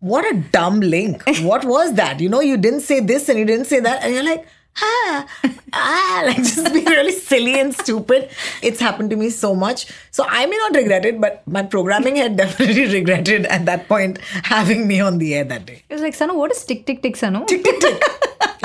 What 0.00 0.24
a 0.24 0.38
dumb 0.38 0.80
link. 0.80 1.22
What 1.42 1.64
was 1.64 1.94
that? 1.94 2.20
You 2.20 2.28
know, 2.28 2.40
you 2.40 2.56
didn't 2.56 2.80
say 2.80 3.00
this 3.00 3.28
and 3.28 3.38
you 3.38 3.44
didn't 3.44 3.66
say 3.66 3.80
that. 3.80 4.02
And 4.02 4.14
you're 4.14 4.24
like, 4.24 4.46
ah, 4.82 5.26
ah, 5.72 6.22
like 6.26 6.36
just 6.36 6.72
be 6.72 6.84
really 6.84 7.12
silly 7.12 7.58
and 7.58 7.74
stupid. 7.74 8.30
It's 8.62 8.80
happened 8.80 9.10
to 9.10 9.16
me 9.16 9.30
so 9.30 9.54
much. 9.54 9.86
So 10.10 10.24
I 10.28 10.46
may 10.46 10.56
not 10.56 10.74
regret 10.74 11.04
it, 11.04 11.20
but 11.20 11.46
my 11.46 11.62
programming 11.62 12.16
had 12.16 12.36
definitely 12.42 12.86
regretted 12.92 13.46
at 13.46 13.64
that 13.66 13.88
point 13.88 14.18
having 14.44 14.86
me 14.86 15.00
on 15.00 15.18
the 15.18 15.34
air 15.34 15.44
that 15.44 15.66
day. 15.66 15.82
It 15.88 15.94
was 15.94 16.02
like, 16.02 16.16
Sanu, 16.16 16.34
what 16.34 16.50
is 16.52 16.64
tick 16.64 16.86
tick 16.86 17.02
tick, 17.02 17.14
Sanu? 17.14 17.46
Tick 17.46 17.64
tick 17.64 17.80
tick. 17.80 18.02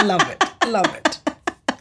love 0.04 0.30
it. 0.30 0.44
Love 0.68 0.96
it. 0.96 1.31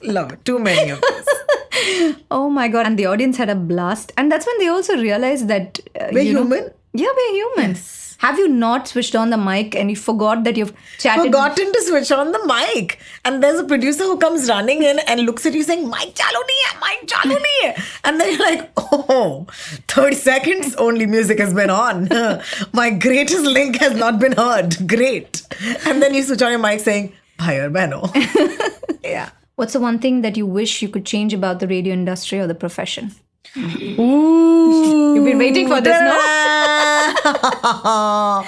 Love 0.03 0.33
it. 0.33 0.45
Too 0.45 0.59
many 0.59 0.91
of 0.91 1.01
those. 1.01 2.17
oh 2.31 2.51
my 2.51 2.69
god! 2.69 2.87
And 2.87 2.99
the 2.99 3.07
audience 3.07 3.37
had 3.37 3.49
a 3.49 3.55
blast, 3.55 4.13
and 4.17 4.31
that's 4.31 4.47
when 4.47 4.59
they 4.59 4.69
also 4.69 4.97
realized 4.97 5.49
that 5.49 5.81
uh, 6.01 6.09
we're 6.13 6.25
human. 6.25 6.67
Know, 6.67 6.73
yeah, 6.93 7.09
we're 7.17 7.35
humans. 7.35 7.79
Yes. 7.79 8.01
Have 8.21 8.39
you 8.39 8.49
not 8.49 8.87
switched 8.87 9.17
on 9.17 9.31
the 9.31 9.39
mic 9.39 9.75
and 9.75 9.89
you 9.89 9.97
forgot 9.97 10.45
that 10.45 10.55
you've 10.55 10.75
chatted? 10.99 11.25
Forgotten 11.25 11.73
to 11.73 11.83
switch 11.83 12.13
on 12.13 12.33
the 12.33 12.41
mic. 12.45 12.99
And 13.25 13.43
there's 13.43 13.59
a 13.59 13.65
producer 13.65 14.05
who 14.05 14.19
comes 14.19 14.47
running 14.47 14.83
in 14.83 14.99
and 15.09 15.23
looks 15.23 15.47
at 15.47 15.55
you 15.55 15.63
saying, 15.63 15.89
Mic 15.89 16.15
chalu 16.15 16.43
nahi 16.51 16.59
hai, 16.67 16.91
mic 16.91 17.09
chalu 17.09 17.39
nahi 17.39 17.63
hai. 17.63 17.83
And 18.05 18.21
then 18.21 18.29
you're 18.29 18.47
like, 18.47 18.71
oh, 18.77 19.47
30 19.89 20.17
seconds 20.17 20.75
only 20.75 21.07
music 21.07 21.39
has 21.39 21.55
been 21.55 21.71
on. 21.71 22.11
My 22.75 22.91
greatest 22.91 23.45
link 23.45 23.77
has 23.77 23.97
not 23.97 24.19
been 24.19 24.33
heard. 24.33 24.77
Great. 24.87 25.41
And 25.87 26.03
then 26.03 26.13
you 26.13 26.23
switch 26.23 26.43
on 26.43 26.51
your 26.51 26.61
mic 26.61 26.81
saying, 26.81 27.15
Bhai 27.39 27.57
or 27.61 27.71
Bano. 27.71 28.11
yeah. 29.03 29.31
What's 29.61 29.75
the 29.75 29.81
one 29.81 29.99
thing 29.99 30.23
that 30.23 30.39
you 30.39 30.47
wish 30.47 30.81
you 30.81 30.89
could 30.89 31.05
change 31.05 31.35
about 31.35 31.61
the 31.61 31.69
radio 31.69 31.93
industry 31.93 32.39
or 32.41 32.47
the 32.47 32.55
profession? 32.55 33.13
Ooh. 33.59 35.13
You've 35.15 35.27
been 35.27 35.37
waiting 35.37 35.69
for 35.69 35.83
this, 35.83 36.01
no? 36.01 36.15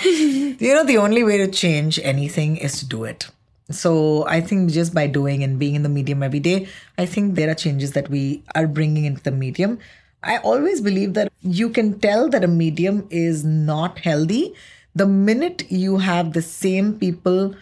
you 0.58 0.74
know, 0.74 0.84
the 0.84 0.96
only 0.96 1.22
way 1.22 1.36
to 1.36 1.48
change 1.48 2.00
anything 2.02 2.56
is 2.56 2.78
to 2.78 2.86
do 2.86 3.04
it. 3.04 3.28
So 3.70 4.26
I 4.26 4.40
think 4.40 4.70
just 4.70 4.94
by 4.94 5.06
doing 5.06 5.44
and 5.44 5.58
being 5.58 5.74
in 5.74 5.82
the 5.82 5.90
medium 5.90 6.22
every 6.22 6.40
day, 6.40 6.66
I 6.96 7.04
think 7.04 7.34
there 7.34 7.50
are 7.50 7.54
changes 7.54 7.92
that 7.92 8.08
we 8.08 8.42
are 8.54 8.66
bringing 8.66 9.04
into 9.04 9.22
the 9.22 9.32
medium. 9.32 9.80
I 10.22 10.38
always 10.38 10.80
believe 10.80 11.12
that 11.12 11.30
you 11.42 11.68
can 11.68 12.00
tell 12.00 12.30
that 12.30 12.42
a 12.42 12.48
medium 12.48 13.06
is 13.10 13.44
not 13.44 13.98
healthy 13.98 14.54
the 14.94 15.04
minute 15.04 15.70
you 15.70 15.98
have 15.98 16.32
the 16.32 16.40
same 16.40 16.98
people 16.98 17.54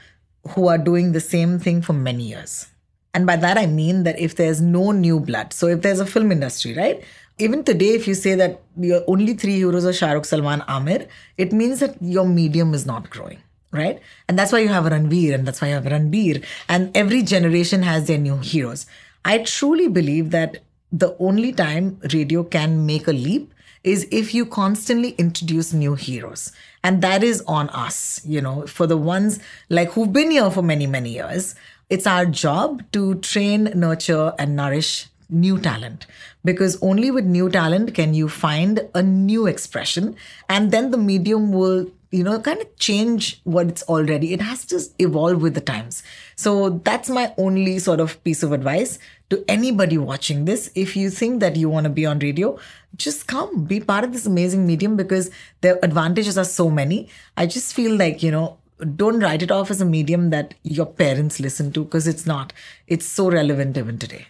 who 0.51 0.69
are 0.69 0.79
doing 0.79 1.11
the 1.11 1.21
same 1.21 1.59
thing 1.59 1.83
for 1.83 1.95
many 1.95 2.29
years. 2.29 2.69
And 3.15 3.27
by 3.27 3.37
that, 3.37 3.59
I 3.59 3.67
mean 3.67 4.05
that 4.05 4.19
if 4.19 4.37
there's 4.37 4.61
no 4.61 4.93
new 4.93 5.19
blood, 5.19 5.53
so 5.53 5.67
if 5.67 5.83
there's 5.83 6.01
a 6.01 6.07
film 6.07 6.31
industry, 6.31 6.75
right? 6.75 7.03
Even 7.39 7.65
today, 7.65 7.95
if 7.95 8.07
you 8.07 8.15
say 8.15 8.35
that 8.35 8.61
your 8.79 9.03
only 9.07 9.35
three 9.35 9.57
heroes 9.57 9.85
are 9.85 9.93
Shah 9.93 10.13
Rukh, 10.13 10.25
Salman, 10.25 10.61
Aamir, 10.69 11.09
it 11.39 11.53
means 11.53 11.81
that 11.81 11.97
your 12.01 12.27
medium 12.27 12.75
is 12.75 12.87
not 12.87 13.11
growing, 13.11 13.39
right? 13.73 14.01
And 14.29 14.39
that's 14.39 14.53
why 14.53 14.59
you 14.61 14.69
have 14.69 14.85
Ranveer 14.85 15.35
and 15.35 15.47
that's 15.47 15.61
why 15.61 15.69
you 15.69 15.75
have 15.75 15.85
Ranbir. 15.85 16.45
And 16.69 16.97
every 16.97 17.23
generation 17.23 17.83
has 17.83 18.07
their 18.07 18.19
new 18.19 18.37
heroes. 18.37 18.87
I 19.25 19.39
truly 19.39 19.89
believe 19.89 20.31
that 20.31 20.59
the 20.93 21.17
only 21.19 21.53
time 21.53 22.01
radio 22.13 22.45
can 22.45 22.85
make 22.87 23.09
a 23.09 23.13
leap 23.13 23.53
is 23.83 24.07
if 24.11 24.35
you 24.35 24.45
constantly 24.45 25.11
introduce 25.11 25.73
new 25.73 25.95
heroes. 25.95 26.53
And 26.85 27.03
that 27.03 27.23
is 27.23 27.43
on 27.47 27.69
us, 27.71 28.21
you 28.25 28.41
know, 28.41 28.67
for 28.67 28.87
the 28.87 28.97
ones 28.97 29.39
like 29.69 29.91
who've 29.93 30.13
been 30.13 30.31
here 30.31 30.51
for 30.51 30.63
many, 30.63 30.87
many 30.87 31.11
years. 31.11 31.55
It's 31.91 32.07
our 32.07 32.25
job 32.25 32.85
to 32.93 33.17
train, 33.17 33.65
nurture, 33.75 34.33
and 34.39 34.55
nourish 34.55 35.09
new 35.29 35.59
talent. 35.59 36.07
Because 36.45 36.81
only 36.81 37.11
with 37.11 37.25
new 37.25 37.51
talent 37.51 37.95
can 37.95 38.15
you 38.15 38.29
find 38.29 38.89
a 38.95 39.03
new 39.03 39.47
expression 39.47 40.17
and 40.49 40.71
then 40.71 40.91
the 40.91 40.99
medium 40.99 41.53
will 41.53 41.91
you 42.11 42.25
know 42.25 42.41
kind 42.41 42.61
of 42.61 42.77
change 42.77 43.41
what 43.45 43.67
it's 43.67 43.83
already. 43.85 44.33
It 44.33 44.41
has 44.41 44.65
to 44.67 44.81
evolve 44.99 45.43
with 45.43 45.55
the 45.55 45.61
times. 45.61 46.03
So 46.37 46.81
that's 46.85 47.09
my 47.09 47.35
only 47.37 47.79
sort 47.81 48.01
of 48.01 48.23
piece 48.25 48.43
of 48.43 48.53
advice 48.53 48.99
to 49.31 49.45
anybody 49.49 49.99
watching 49.99 50.45
this. 50.45 50.71
If 50.75 50.97
you 50.97 51.11
think 51.11 51.41
that 51.41 51.57
you 51.57 51.69
want 51.69 51.85
to 51.85 51.91
be 51.91 52.07
on 52.07 52.21
radio 52.21 52.59
just 52.97 53.27
come 53.27 53.65
be 53.65 53.81
part 53.81 54.05
of 54.05 54.13
this 54.13 54.27
amazing 54.27 54.67
medium 54.67 54.97
because 54.97 55.31
the 55.61 55.83
advantages 55.85 56.37
are 56.37 56.45
so 56.45 56.71
many. 56.71 57.09
I 57.37 57.47
just 57.47 57.75
feel 57.75 57.97
like 57.97 58.23
you 58.23 58.31
know 58.31 58.59
don't 58.97 59.21
write 59.21 59.43
it 59.43 59.51
off 59.51 59.71
as 59.71 59.81
a 59.81 59.85
medium 59.85 60.31
that 60.31 60.55
your 60.63 60.87
parents 60.87 61.41
listen 61.41 61.73
to 61.73 61.85
because 61.85 62.07
it's 62.07 62.27
not 62.27 62.53
it's 62.87 63.07
so 63.07 63.31
relevant 63.31 63.77
even 63.77 63.99
today 63.99 64.27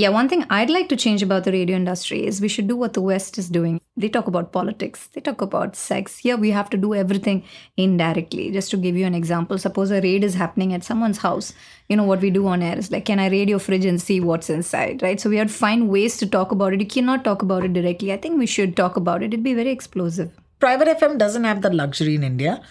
yeah, 0.00 0.10
one 0.10 0.28
thing 0.28 0.44
I'd 0.48 0.70
like 0.70 0.88
to 0.90 0.96
change 0.96 1.24
about 1.24 1.42
the 1.42 1.50
radio 1.50 1.74
industry 1.74 2.24
is 2.24 2.40
we 2.40 2.46
should 2.46 2.68
do 2.68 2.76
what 2.76 2.92
the 2.92 3.00
West 3.00 3.36
is 3.36 3.48
doing. 3.48 3.80
They 3.96 4.08
talk 4.08 4.28
about 4.28 4.52
politics, 4.52 5.08
they 5.08 5.20
talk 5.20 5.40
about 5.40 5.74
sex. 5.74 6.18
Here 6.18 6.36
we 6.36 6.52
have 6.52 6.70
to 6.70 6.76
do 6.76 6.94
everything 6.94 7.42
indirectly. 7.76 8.52
Just 8.52 8.70
to 8.70 8.76
give 8.76 8.96
you 8.96 9.06
an 9.06 9.14
example, 9.16 9.58
suppose 9.58 9.90
a 9.90 10.00
raid 10.00 10.22
is 10.22 10.34
happening 10.34 10.72
at 10.72 10.84
someone's 10.84 11.18
house. 11.18 11.52
You 11.88 11.96
know 11.96 12.04
what 12.04 12.20
we 12.20 12.30
do 12.30 12.46
on 12.46 12.62
air 12.62 12.78
is 12.78 12.92
like, 12.92 13.06
can 13.06 13.18
I 13.18 13.28
raid 13.28 13.48
your 13.48 13.58
fridge 13.58 13.84
and 13.84 14.00
see 14.00 14.20
what's 14.20 14.48
inside, 14.48 15.02
right? 15.02 15.18
So 15.18 15.28
we 15.28 15.36
have 15.38 15.48
to 15.48 15.52
find 15.52 15.88
ways 15.88 16.16
to 16.18 16.28
talk 16.28 16.52
about 16.52 16.72
it. 16.74 16.80
You 16.80 16.86
cannot 16.86 17.24
talk 17.24 17.42
about 17.42 17.64
it 17.64 17.72
directly. 17.72 18.12
I 18.12 18.18
think 18.18 18.38
we 18.38 18.46
should 18.46 18.76
talk 18.76 18.96
about 18.96 19.24
it. 19.24 19.34
It'd 19.34 19.42
be 19.42 19.54
very 19.54 19.72
explosive. 19.72 20.30
Private 20.60 20.96
FM 20.96 21.18
doesn't 21.18 21.42
have 21.42 21.62
that 21.62 21.74
luxury 21.74 22.14
in 22.14 22.22
India 22.22 22.62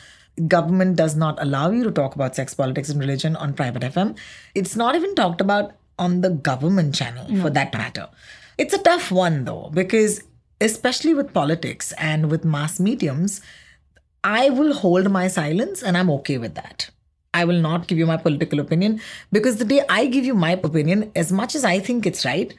government 0.48 0.96
does 0.96 1.16
not 1.16 1.42
allow 1.42 1.72
you 1.72 1.84
to 1.84 1.92
talk 1.92 2.14
about 2.14 2.36
sex 2.36 2.54
politics 2.54 2.90
and 2.90 3.00
religion 3.00 3.36
on 3.36 3.54
private 3.54 3.82
fm 3.82 4.16
it's 4.54 4.76
not 4.76 4.96
even 4.96 5.16
talked 5.16 5.42
about 5.42 5.74
on 6.00 6.22
the 6.22 6.30
government 6.30 6.94
channel 6.96 7.26
for 7.42 7.50
that 7.50 7.74
matter. 7.74 8.08
It's 8.58 8.74
a 8.74 8.78
tough 8.78 9.12
one 9.12 9.46
though, 9.46 9.70
because 9.74 10.24
especially 10.62 11.14
with 11.14 11.34
politics 11.34 11.94
and 11.98 12.32
with 12.32 12.46
mass 12.46 12.80
mediums, 12.80 13.42
I 14.24 14.50
will 14.50 14.74
hold 14.74 15.10
my 15.12 15.28
silence 15.28 15.84
and 15.84 15.98
I'm 15.98 16.10
okay 16.12 16.38
with 16.38 16.56
that. 16.56 16.90
I 17.34 17.46
will 17.46 17.60
not 17.60 17.88
give 17.88 17.98
you 17.98 18.06
my 18.06 18.18
political 18.18 18.60
opinion 18.60 19.00
because 19.32 19.58
the 19.58 19.66
day 19.66 19.82
I 19.90 20.08
give 20.08 20.26
you 20.26 20.34
my 20.34 20.52
opinion, 20.52 21.12
as 21.16 21.32
much 21.32 21.56
as 21.56 21.64
I 21.64 21.80
think 21.80 22.06
it's 22.06 22.26
right, 22.26 22.54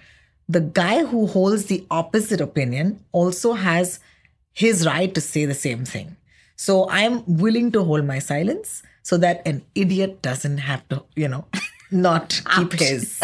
the 0.48 0.60
guy 0.60 1.04
who 1.04 1.26
holds 1.26 1.66
the 1.66 1.84
opposite 1.90 2.40
opinion 2.40 3.04
also 3.12 3.54
has 3.54 3.98
his 4.52 4.86
right 4.86 5.12
to 5.14 5.20
say 5.20 5.44
the 5.44 5.54
same 5.54 5.84
thing. 5.84 6.16
So 6.58 6.90
I'm 6.90 7.22
willing 7.26 7.70
to 7.72 7.84
hold 7.84 8.04
my 8.04 8.18
silence 8.18 8.82
so 9.02 9.16
that 9.18 9.46
an 9.46 9.62
idiot 9.76 10.22
doesn't 10.22 10.58
have 10.58 10.86
to, 10.88 11.04
you 11.14 11.28
know, 11.28 11.44
not 11.92 12.42
keep 12.56 12.72
his. 12.72 13.20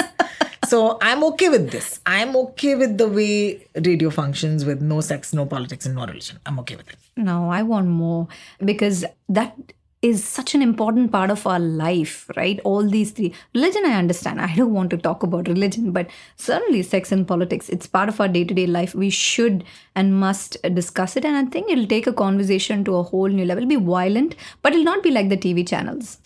so 0.69 0.99
I'm 1.03 1.25
okay 1.25 1.49
with 1.49 1.71
this. 1.71 2.01
I'm 2.07 2.37
okay 2.37 2.77
with 2.77 2.97
the 2.97 3.09
way 3.09 3.67
radio 3.75 4.11
functions 4.11 4.65
with 4.65 4.81
no 4.81 5.01
sex, 5.01 5.33
no 5.35 5.47
politics, 5.47 5.85
and 5.85 5.97
no 5.97 6.07
religion. 6.07 6.39
I'm 6.47 6.61
okay 6.61 6.77
with 6.77 6.89
it. 6.89 6.97
No, 7.17 7.51
I 7.51 7.63
want 7.63 7.89
more 7.89 8.29
because 8.65 9.05
that 9.29 9.57
is 10.05 10.23
such 10.23 10.55
an 10.55 10.61
important 10.61 11.11
part 11.11 11.31
of 11.31 11.47
our 11.47 11.59
life, 11.59 12.31
right? 12.37 12.61
All 12.63 12.87
these 12.87 13.13
three. 13.13 13.33
Religion, 13.55 13.87
I 13.87 13.95
understand. 13.95 14.39
I 14.39 14.55
don't 14.55 14.75
want 14.75 14.91
to 14.91 14.99
talk 14.99 15.23
about 15.23 15.49
religion, 15.49 15.93
but 15.93 16.11
certainly 16.37 16.83
sex 16.83 17.11
and 17.11 17.27
politics, 17.27 17.71
it's 17.71 17.87
part 17.87 18.11
of 18.11 18.21
our 18.21 18.29
day 18.29 18.45
to 18.45 18.53
day 18.53 18.67
life. 18.67 18.95
We 18.95 19.09
should 19.09 19.65
and 19.97 20.21
must 20.21 20.59
discuss 20.75 21.17
it. 21.17 21.25
And 21.25 21.35
I 21.35 21.51
think 21.51 21.71
it'll 21.71 21.87
take 21.87 22.07
a 22.07 22.13
conversation 22.13 22.85
to 22.85 22.97
a 22.97 23.03
whole 23.03 23.29
new 23.29 23.47
level. 23.47 23.65
It'll 23.65 23.81
be 23.81 23.87
violent, 23.87 24.37
but 24.61 24.75
it'll 24.75 24.85
not 24.85 25.03
be 25.03 25.11
like 25.11 25.31
the 25.31 25.39
TV 25.39 25.67
channels. 25.67 26.19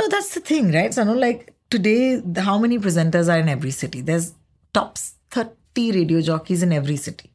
No, 0.00 0.08
that's 0.08 0.32
the 0.32 0.40
thing, 0.40 0.72
right? 0.72 0.94
So, 0.94 1.04
no, 1.04 1.12
like 1.12 1.52
today, 1.68 2.22
how 2.38 2.58
many 2.58 2.78
presenters 2.78 3.30
are 3.30 3.38
in 3.38 3.50
every 3.50 3.70
city? 3.70 4.00
There's 4.00 4.32
tops 4.72 5.12
30 5.30 5.92
radio 5.92 6.22
jockeys 6.22 6.62
in 6.62 6.72
every 6.72 6.96
city. 6.96 7.30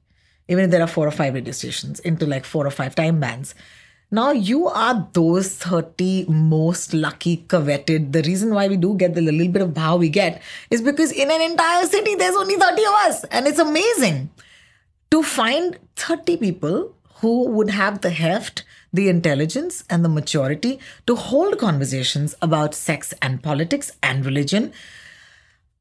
Even 0.47 0.65
if 0.65 0.71
there 0.71 0.81
are 0.81 0.87
four 0.87 1.07
or 1.07 1.11
five 1.11 1.35
radio 1.35 1.53
stations 1.53 1.99
into 1.99 2.25
like 2.25 2.43
four 2.43 2.65
or 2.65 2.71
five 2.71 2.95
time 2.95 3.19
bands. 3.19 3.53
Now 4.11 4.31
you 4.31 4.67
are 4.67 5.07
those 5.13 5.55
30 5.55 6.25
most 6.27 6.93
lucky, 6.93 7.37
coveted. 7.47 8.11
The 8.11 8.21
reason 8.23 8.53
why 8.53 8.67
we 8.67 8.75
do 8.75 8.95
get 8.95 9.15
the 9.15 9.21
little 9.21 9.47
bit 9.47 9.61
of 9.61 9.77
how 9.77 9.95
we 9.97 10.09
get 10.09 10.41
is 10.69 10.81
because 10.81 11.11
in 11.11 11.31
an 11.31 11.41
entire 11.41 11.85
city, 11.85 12.15
there's 12.15 12.35
only 12.35 12.55
30 12.55 12.81
of 12.83 12.93
us. 12.93 13.23
And 13.25 13.47
it's 13.47 13.59
amazing 13.59 14.29
to 15.11 15.23
find 15.23 15.79
30 15.95 16.37
people 16.37 16.93
who 17.21 17.47
would 17.49 17.69
have 17.69 18.01
the 18.01 18.09
heft 18.09 18.65
the 18.93 19.09
intelligence 19.09 19.83
and 19.89 20.03
the 20.03 20.09
maturity 20.09 20.79
to 21.07 21.15
hold 21.15 21.57
conversations 21.57 22.35
about 22.41 22.75
sex 22.75 23.13
and 23.21 23.41
politics 23.41 23.91
and 24.03 24.25
religion, 24.25 24.73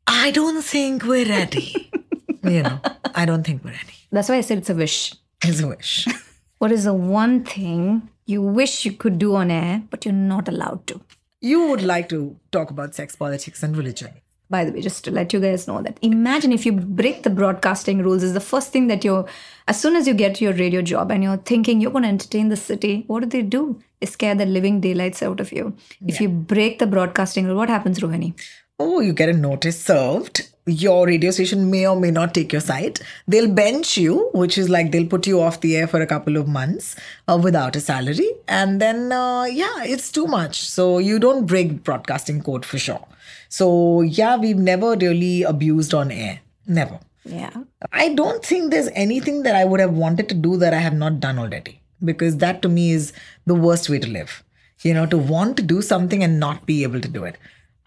I 0.06 0.30
don't 0.30 0.62
think 0.62 1.04
we're 1.04 1.28
ready. 1.28 1.90
you 2.44 2.62
know, 2.62 2.80
I 3.14 3.24
don't 3.24 3.44
think 3.44 3.64
we're 3.64 3.72
ready. 3.72 3.94
That's 4.12 4.28
why 4.28 4.36
I 4.36 4.40
said 4.40 4.58
it's 4.58 4.70
a 4.70 4.74
wish. 4.74 5.14
It's 5.42 5.60
a 5.60 5.66
wish. 5.68 6.06
what 6.58 6.72
is 6.72 6.84
the 6.84 6.94
one 6.94 7.44
thing 7.44 8.08
you 8.30 8.40
wish 8.40 8.84
you 8.84 8.92
could 8.92 9.18
do 9.18 9.34
on 9.34 9.50
air, 9.50 9.82
but 9.90 10.04
you're 10.04 10.14
not 10.14 10.48
allowed 10.48 10.86
to? 10.86 11.00
You 11.40 11.68
would 11.68 11.82
like 11.82 12.08
to 12.10 12.36
talk 12.52 12.70
about 12.70 12.94
sex, 12.94 13.16
politics, 13.16 13.62
and 13.62 13.76
religion 13.76 14.10
by 14.50 14.64
the 14.64 14.72
way 14.72 14.82
just 14.82 15.04
to 15.04 15.10
let 15.10 15.32
you 15.32 15.40
guys 15.40 15.66
know 15.66 15.80
that 15.80 15.98
imagine 16.02 16.52
if 16.52 16.66
you 16.66 16.72
break 16.72 17.22
the 17.22 17.30
broadcasting 17.30 18.02
rules 18.02 18.22
is 18.22 18.34
the 18.34 18.46
first 18.48 18.72
thing 18.72 18.88
that 18.88 19.04
you're 19.04 19.24
as 19.68 19.80
soon 19.80 19.96
as 19.96 20.08
you 20.08 20.12
get 20.12 20.40
your 20.40 20.52
radio 20.54 20.82
job 20.82 21.10
and 21.10 21.22
you're 21.22 21.36
thinking 21.52 21.80
you're 21.80 21.92
going 21.92 22.02
to 22.02 22.08
entertain 22.08 22.48
the 22.48 22.56
city 22.56 23.04
what 23.06 23.20
do 23.20 23.26
they 23.26 23.42
do 23.42 23.80
they 24.00 24.06
scare 24.06 24.34
the 24.34 24.46
living 24.46 24.80
daylights 24.80 25.22
out 25.22 25.40
of 25.40 25.52
you 25.52 25.74
if 26.06 26.16
yeah. 26.16 26.22
you 26.22 26.28
break 26.28 26.80
the 26.80 26.86
broadcasting 26.86 27.46
rule 27.46 27.56
what 27.56 27.68
happens 27.68 28.00
rohini 28.00 28.34
oh 28.80 29.00
you 29.00 29.12
get 29.12 29.28
a 29.28 29.32
notice 29.32 29.80
served 29.80 30.50
your 30.66 31.06
radio 31.06 31.30
station 31.30 31.70
may 31.70 31.86
or 31.86 31.96
may 31.96 32.10
not 32.10 32.34
take 32.34 32.52
your 32.52 32.60
site. 32.60 33.00
They'll 33.26 33.52
bench 33.52 33.96
you, 33.96 34.30
which 34.32 34.58
is 34.58 34.68
like 34.68 34.92
they'll 34.92 35.06
put 35.06 35.26
you 35.26 35.40
off 35.40 35.60
the 35.60 35.76
air 35.76 35.86
for 35.86 36.00
a 36.00 36.06
couple 36.06 36.36
of 36.36 36.48
months 36.48 36.96
uh, 37.28 37.38
without 37.42 37.76
a 37.76 37.80
salary. 37.80 38.30
And 38.48 38.80
then, 38.80 39.12
uh, 39.12 39.44
yeah, 39.44 39.84
it's 39.84 40.12
too 40.12 40.26
much. 40.26 40.68
So 40.68 40.98
you 40.98 41.18
don't 41.18 41.46
break 41.46 41.82
broadcasting 41.82 42.42
code 42.42 42.64
for 42.64 42.78
sure. 42.78 43.06
So, 43.48 44.02
yeah, 44.02 44.36
we've 44.36 44.58
never 44.58 44.96
really 44.96 45.42
abused 45.42 45.94
on 45.94 46.10
air. 46.10 46.40
Never. 46.66 47.00
Yeah. 47.24 47.50
I 47.92 48.14
don't 48.14 48.44
think 48.44 48.70
there's 48.70 48.88
anything 48.94 49.42
that 49.42 49.56
I 49.56 49.64
would 49.64 49.80
have 49.80 49.94
wanted 49.94 50.28
to 50.28 50.34
do 50.34 50.56
that 50.58 50.72
I 50.72 50.78
have 50.78 50.94
not 50.94 51.20
done 51.20 51.38
already. 51.38 51.80
Because 52.02 52.38
that 52.38 52.62
to 52.62 52.68
me 52.68 52.92
is 52.92 53.12
the 53.46 53.54
worst 53.54 53.90
way 53.90 53.98
to 53.98 54.08
live. 54.08 54.42
You 54.82 54.94
know, 54.94 55.04
to 55.06 55.18
want 55.18 55.58
to 55.58 55.62
do 55.62 55.82
something 55.82 56.22
and 56.24 56.40
not 56.40 56.64
be 56.64 56.82
able 56.84 57.00
to 57.02 57.08
do 57.08 57.24
it. 57.24 57.36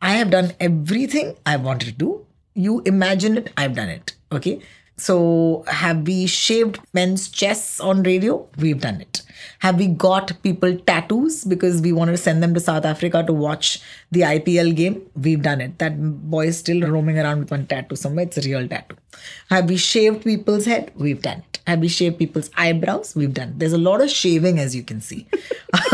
I 0.03 0.13
have 0.13 0.29
done 0.29 0.53
everything 0.59 1.35
I 1.45 1.57
wanted 1.57 1.85
to 1.87 1.97
do 2.05 2.11
you 2.53 2.81
imagine 2.85 3.37
it, 3.37 3.51
I've 3.57 3.75
done 3.75 3.89
it. 3.89 4.13
Okay. 4.31 4.61
So, 4.95 5.63
have 5.67 6.05
we 6.05 6.27
shaved 6.27 6.79
men's 6.93 7.29
chests 7.29 7.79
on 7.79 8.03
radio? 8.03 8.47
We've 8.57 8.79
done 8.79 9.01
it. 9.01 9.23
Have 9.59 9.77
we 9.79 9.87
got 9.87 10.31
people 10.43 10.77
tattoos 10.77 11.43
because 11.45 11.81
we 11.81 11.91
wanted 11.91 12.11
to 12.11 12.17
send 12.17 12.43
them 12.43 12.53
to 12.53 12.59
South 12.59 12.85
Africa 12.85 13.23
to 13.25 13.33
watch 13.33 13.81
the 14.11 14.21
IPL 14.21 14.75
game? 14.75 15.01
We've 15.15 15.41
done 15.41 15.61
it. 15.61 15.79
That 15.79 15.97
boy 16.29 16.47
is 16.47 16.59
still 16.59 16.81
roaming 16.81 17.17
around 17.17 17.39
with 17.39 17.51
one 17.51 17.65
tattoo 17.65 17.95
somewhere. 17.95 18.25
It's 18.25 18.37
a 18.37 18.41
real 18.41 18.67
tattoo. 18.67 18.95
Have 19.49 19.67
we 19.69 19.77
shaved 19.77 20.23
people's 20.23 20.65
head? 20.65 20.91
We've 20.95 21.21
done 21.21 21.39
it. 21.39 21.59
Have 21.65 21.79
we 21.79 21.87
shaved 21.87 22.19
people's 22.19 22.51
eyebrows? 22.55 23.15
We've 23.15 23.33
done 23.33 23.49
it. 23.49 23.59
There's 23.59 23.73
a 23.73 23.77
lot 23.77 24.01
of 24.01 24.09
shaving, 24.09 24.59
as 24.59 24.75
you 24.75 24.83
can 24.83 25.01
see. 25.01 25.25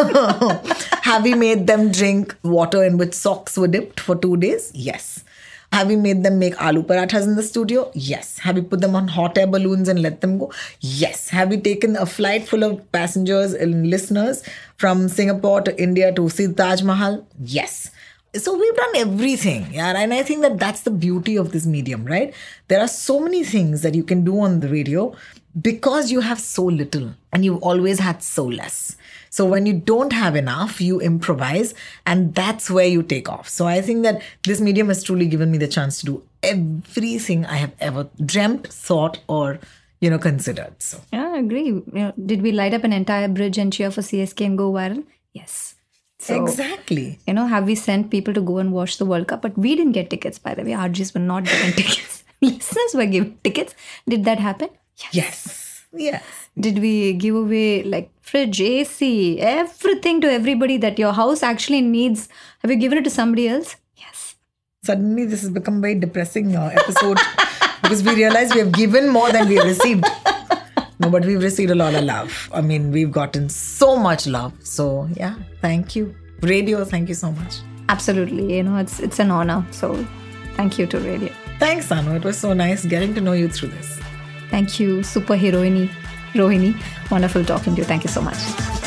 Have 1.04 1.24
we 1.24 1.36
made 1.36 1.68
them 1.68 1.92
drink 1.92 2.36
water 2.44 2.84
in 2.84 2.98
which 2.98 3.14
socks 3.14 3.58
were 3.58 3.68
dipped 3.68 4.00
for 4.00 4.16
two 4.16 4.36
days? 4.38 4.72
Yes. 4.74 5.24
Have 5.72 5.88
we 5.88 5.96
made 5.96 6.24
them 6.24 6.40
make 6.40 6.56
aloo 6.56 6.84
parathas 6.84 7.24
in 7.26 7.36
the 7.36 7.44
studio? 7.44 7.92
Yes. 7.94 8.40
Have 8.40 8.56
we 8.56 8.62
put 8.62 8.82
them 8.82 8.96
on 8.96 9.08
hot 9.08 9.38
air 9.38 9.48
balloons 9.48 9.88
and 9.88 10.02
let 10.02 10.22
them 10.22 10.40
go? 10.40 10.52
Yes. 10.82 11.30
Have 11.30 11.50
we 11.50 11.58
taken 11.58 11.96
a 11.96 12.06
flight 12.06 12.48
full 12.48 12.64
of 12.64 12.92
passengers 12.92 13.54
and 13.54 13.90
listeners 13.90 14.44
from 14.78 15.08
Singapore 15.10 15.62
to 15.62 15.82
India 15.82 16.12
to 16.14 16.28
see 16.30 16.52
Taj 16.52 16.82
Mahal? 16.82 17.26
Yes. 17.40 17.92
So 18.36 18.56
we've 18.58 18.76
done 18.76 18.96
everything, 18.96 19.68
yeah. 19.72 19.94
And 19.98 20.14
I 20.14 20.22
think 20.22 20.42
that 20.42 20.60
that's 20.60 20.82
the 20.82 20.92
beauty 20.92 21.36
of 21.36 21.52
this 21.52 21.66
medium, 21.66 22.06
right? 22.06 22.34
There 22.68 22.80
are 22.80 22.88
so 22.88 23.20
many 23.20 23.44
things 23.44 23.82
that 23.82 23.96
you 23.96 24.04
can 24.04 24.24
do 24.24 24.40
on 24.40 24.60
the 24.60 24.70
radio 24.70 25.16
because 25.60 26.12
you 26.12 26.20
have 26.20 26.40
so 26.40 26.64
little 26.66 27.16
and 27.34 27.44
you've 27.44 27.64
always 27.64 27.98
had 27.98 28.22
so 28.22 28.46
less. 28.46 28.98
So 29.30 29.46
when 29.46 29.66
you 29.66 29.74
don't 29.74 30.14
have 30.14 30.36
enough, 30.36 30.82
you 30.82 31.00
improvise 31.00 31.74
and 32.06 32.34
that's 32.36 32.70
where 32.70 32.88
you 32.88 33.04
take 33.04 33.30
off. 33.30 33.48
So 33.50 33.68
I 33.68 33.82
think 33.82 34.04
that 34.04 34.22
this 34.44 34.60
medium 34.60 34.88
has 34.88 35.04
truly 35.04 35.28
given 35.28 35.52
me 35.52 35.58
the 35.58 35.68
chance 35.68 36.00
to 36.00 36.06
do 36.06 36.24
everything 36.44 37.46
I 37.46 37.56
have 37.56 37.74
ever 37.80 38.10
dreamt, 38.26 38.68
thought, 38.68 39.20
or 39.28 39.60
you 40.02 40.10
know, 40.10 40.18
considered. 40.18 40.82
So 40.82 41.02
Yeah, 41.12 41.34
I 41.34 41.38
agree. 41.40 41.66
You 41.68 41.84
know, 41.94 42.14
did 42.26 42.42
we 42.42 42.52
light 42.52 42.74
up 42.74 42.84
an 42.84 42.94
entire 42.94 43.28
bridge 43.28 43.58
and 43.58 43.72
cheer 43.72 43.92
for 43.92 44.02
CSK 44.02 44.46
and 44.46 44.58
go 44.58 44.72
viral? 44.72 45.04
Yes. 45.34 45.76
So, 46.20 46.42
exactly. 46.42 47.20
You 47.28 47.34
know, 47.34 47.48
have 47.48 47.66
we 47.66 47.76
sent 47.76 48.10
people 48.12 48.34
to 48.34 48.42
go 48.42 48.58
and 48.58 48.74
watch 48.74 48.98
the 48.98 49.06
World 49.06 49.28
Cup? 49.28 49.42
But 49.42 49.58
we 49.58 49.76
didn't 49.76 49.94
get 49.94 50.10
tickets, 50.10 50.38
by 50.38 50.54
the 50.54 50.64
way. 50.64 50.72
RJs 50.72 51.14
were 51.14 51.22
not 51.22 51.46
given 51.46 51.72
tickets. 51.82 52.24
Listeners 52.42 52.94
were 52.94 53.06
given 53.06 53.38
tickets. 53.44 53.74
Did 54.08 54.26
that 54.26 54.40
happen? 54.40 54.70
Yes. 54.98 55.14
Yes. 55.14 55.69
Did 55.94 56.80
we 56.80 57.14
give 57.14 57.36
away 57.36 57.84
like 57.84 58.12
fridge, 58.22 58.62
AC, 58.62 59.40
everything 59.40 60.22
to 60.22 60.32
everybody 60.32 60.78
that 60.78 61.00
your 61.00 61.14
house 61.14 61.42
actually 61.42 61.82
needs? 61.82 62.30
Have 62.60 62.72
you 62.72 62.78
given 62.78 63.00
it 63.00 63.04
to 63.06 63.10
somebody 63.10 63.48
else? 63.48 63.76
Yes. 63.98 64.36
Suddenly, 64.84 65.26
this 65.26 65.42
has 65.42 65.50
become 65.50 65.78
a 65.78 65.82
very 65.82 65.96
depressing 65.96 66.56
uh, 66.56 66.72
episode 66.74 67.18
because 67.82 68.04
we 68.04 68.16
realize 68.16 68.54
we 68.54 68.60
have 68.60 68.72
given 68.72 69.10
more 69.10 69.32
than 69.32 69.48
we 69.48 69.56
have 69.56 69.66
received. 69.66 70.06
No, 71.00 71.10
but 71.10 71.26
we've 71.26 71.42
received 71.42 71.72
a 71.72 71.76
lot 71.76 71.96
of 71.96 72.04
love. 72.04 72.50
I 72.54 72.62
mean, 72.62 72.92
we've 72.92 73.12
gotten 73.12 73.50
so 73.50 73.96
much 73.98 74.28
love. 74.28 74.54
So 74.64 75.10
yeah, 75.16 75.36
thank 75.62 75.96
you, 75.96 76.14
radio. 76.42 76.84
Thank 76.84 77.08
you 77.10 77.16
so 77.16 77.32
much. 77.32 77.60
Absolutely. 77.88 78.58
You 78.58 78.64
know, 78.64 78.76
it's 78.78 79.00
it's 79.00 79.18
an 79.20 79.32
honor. 79.32 79.66
So 79.72 80.06
thank 80.56 80.78
you 80.78 80.86
to 80.88 81.00
radio. 81.00 81.34
Thanks, 81.58 81.92
Anu. 81.92 82.16
It 82.16 82.24
was 82.24 82.38
so 82.38 82.54
nice 82.54 82.86
getting 82.86 83.14
to 83.16 83.22
know 83.22 83.32
you 83.32 83.50
through 83.50 83.70
this. 83.70 84.00
Thank 84.50 84.80
you, 84.80 85.04
super 85.04 85.36
heroine, 85.36 85.90
Rohini. 86.34 86.76
Wonderful 87.12 87.46
talking 87.46 87.76
to 87.76 87.82
you. 87.82 87.86
Thank 87.86 88.04
you 88.04 88.10
so 88.10 88.22
much. 88.22 88.79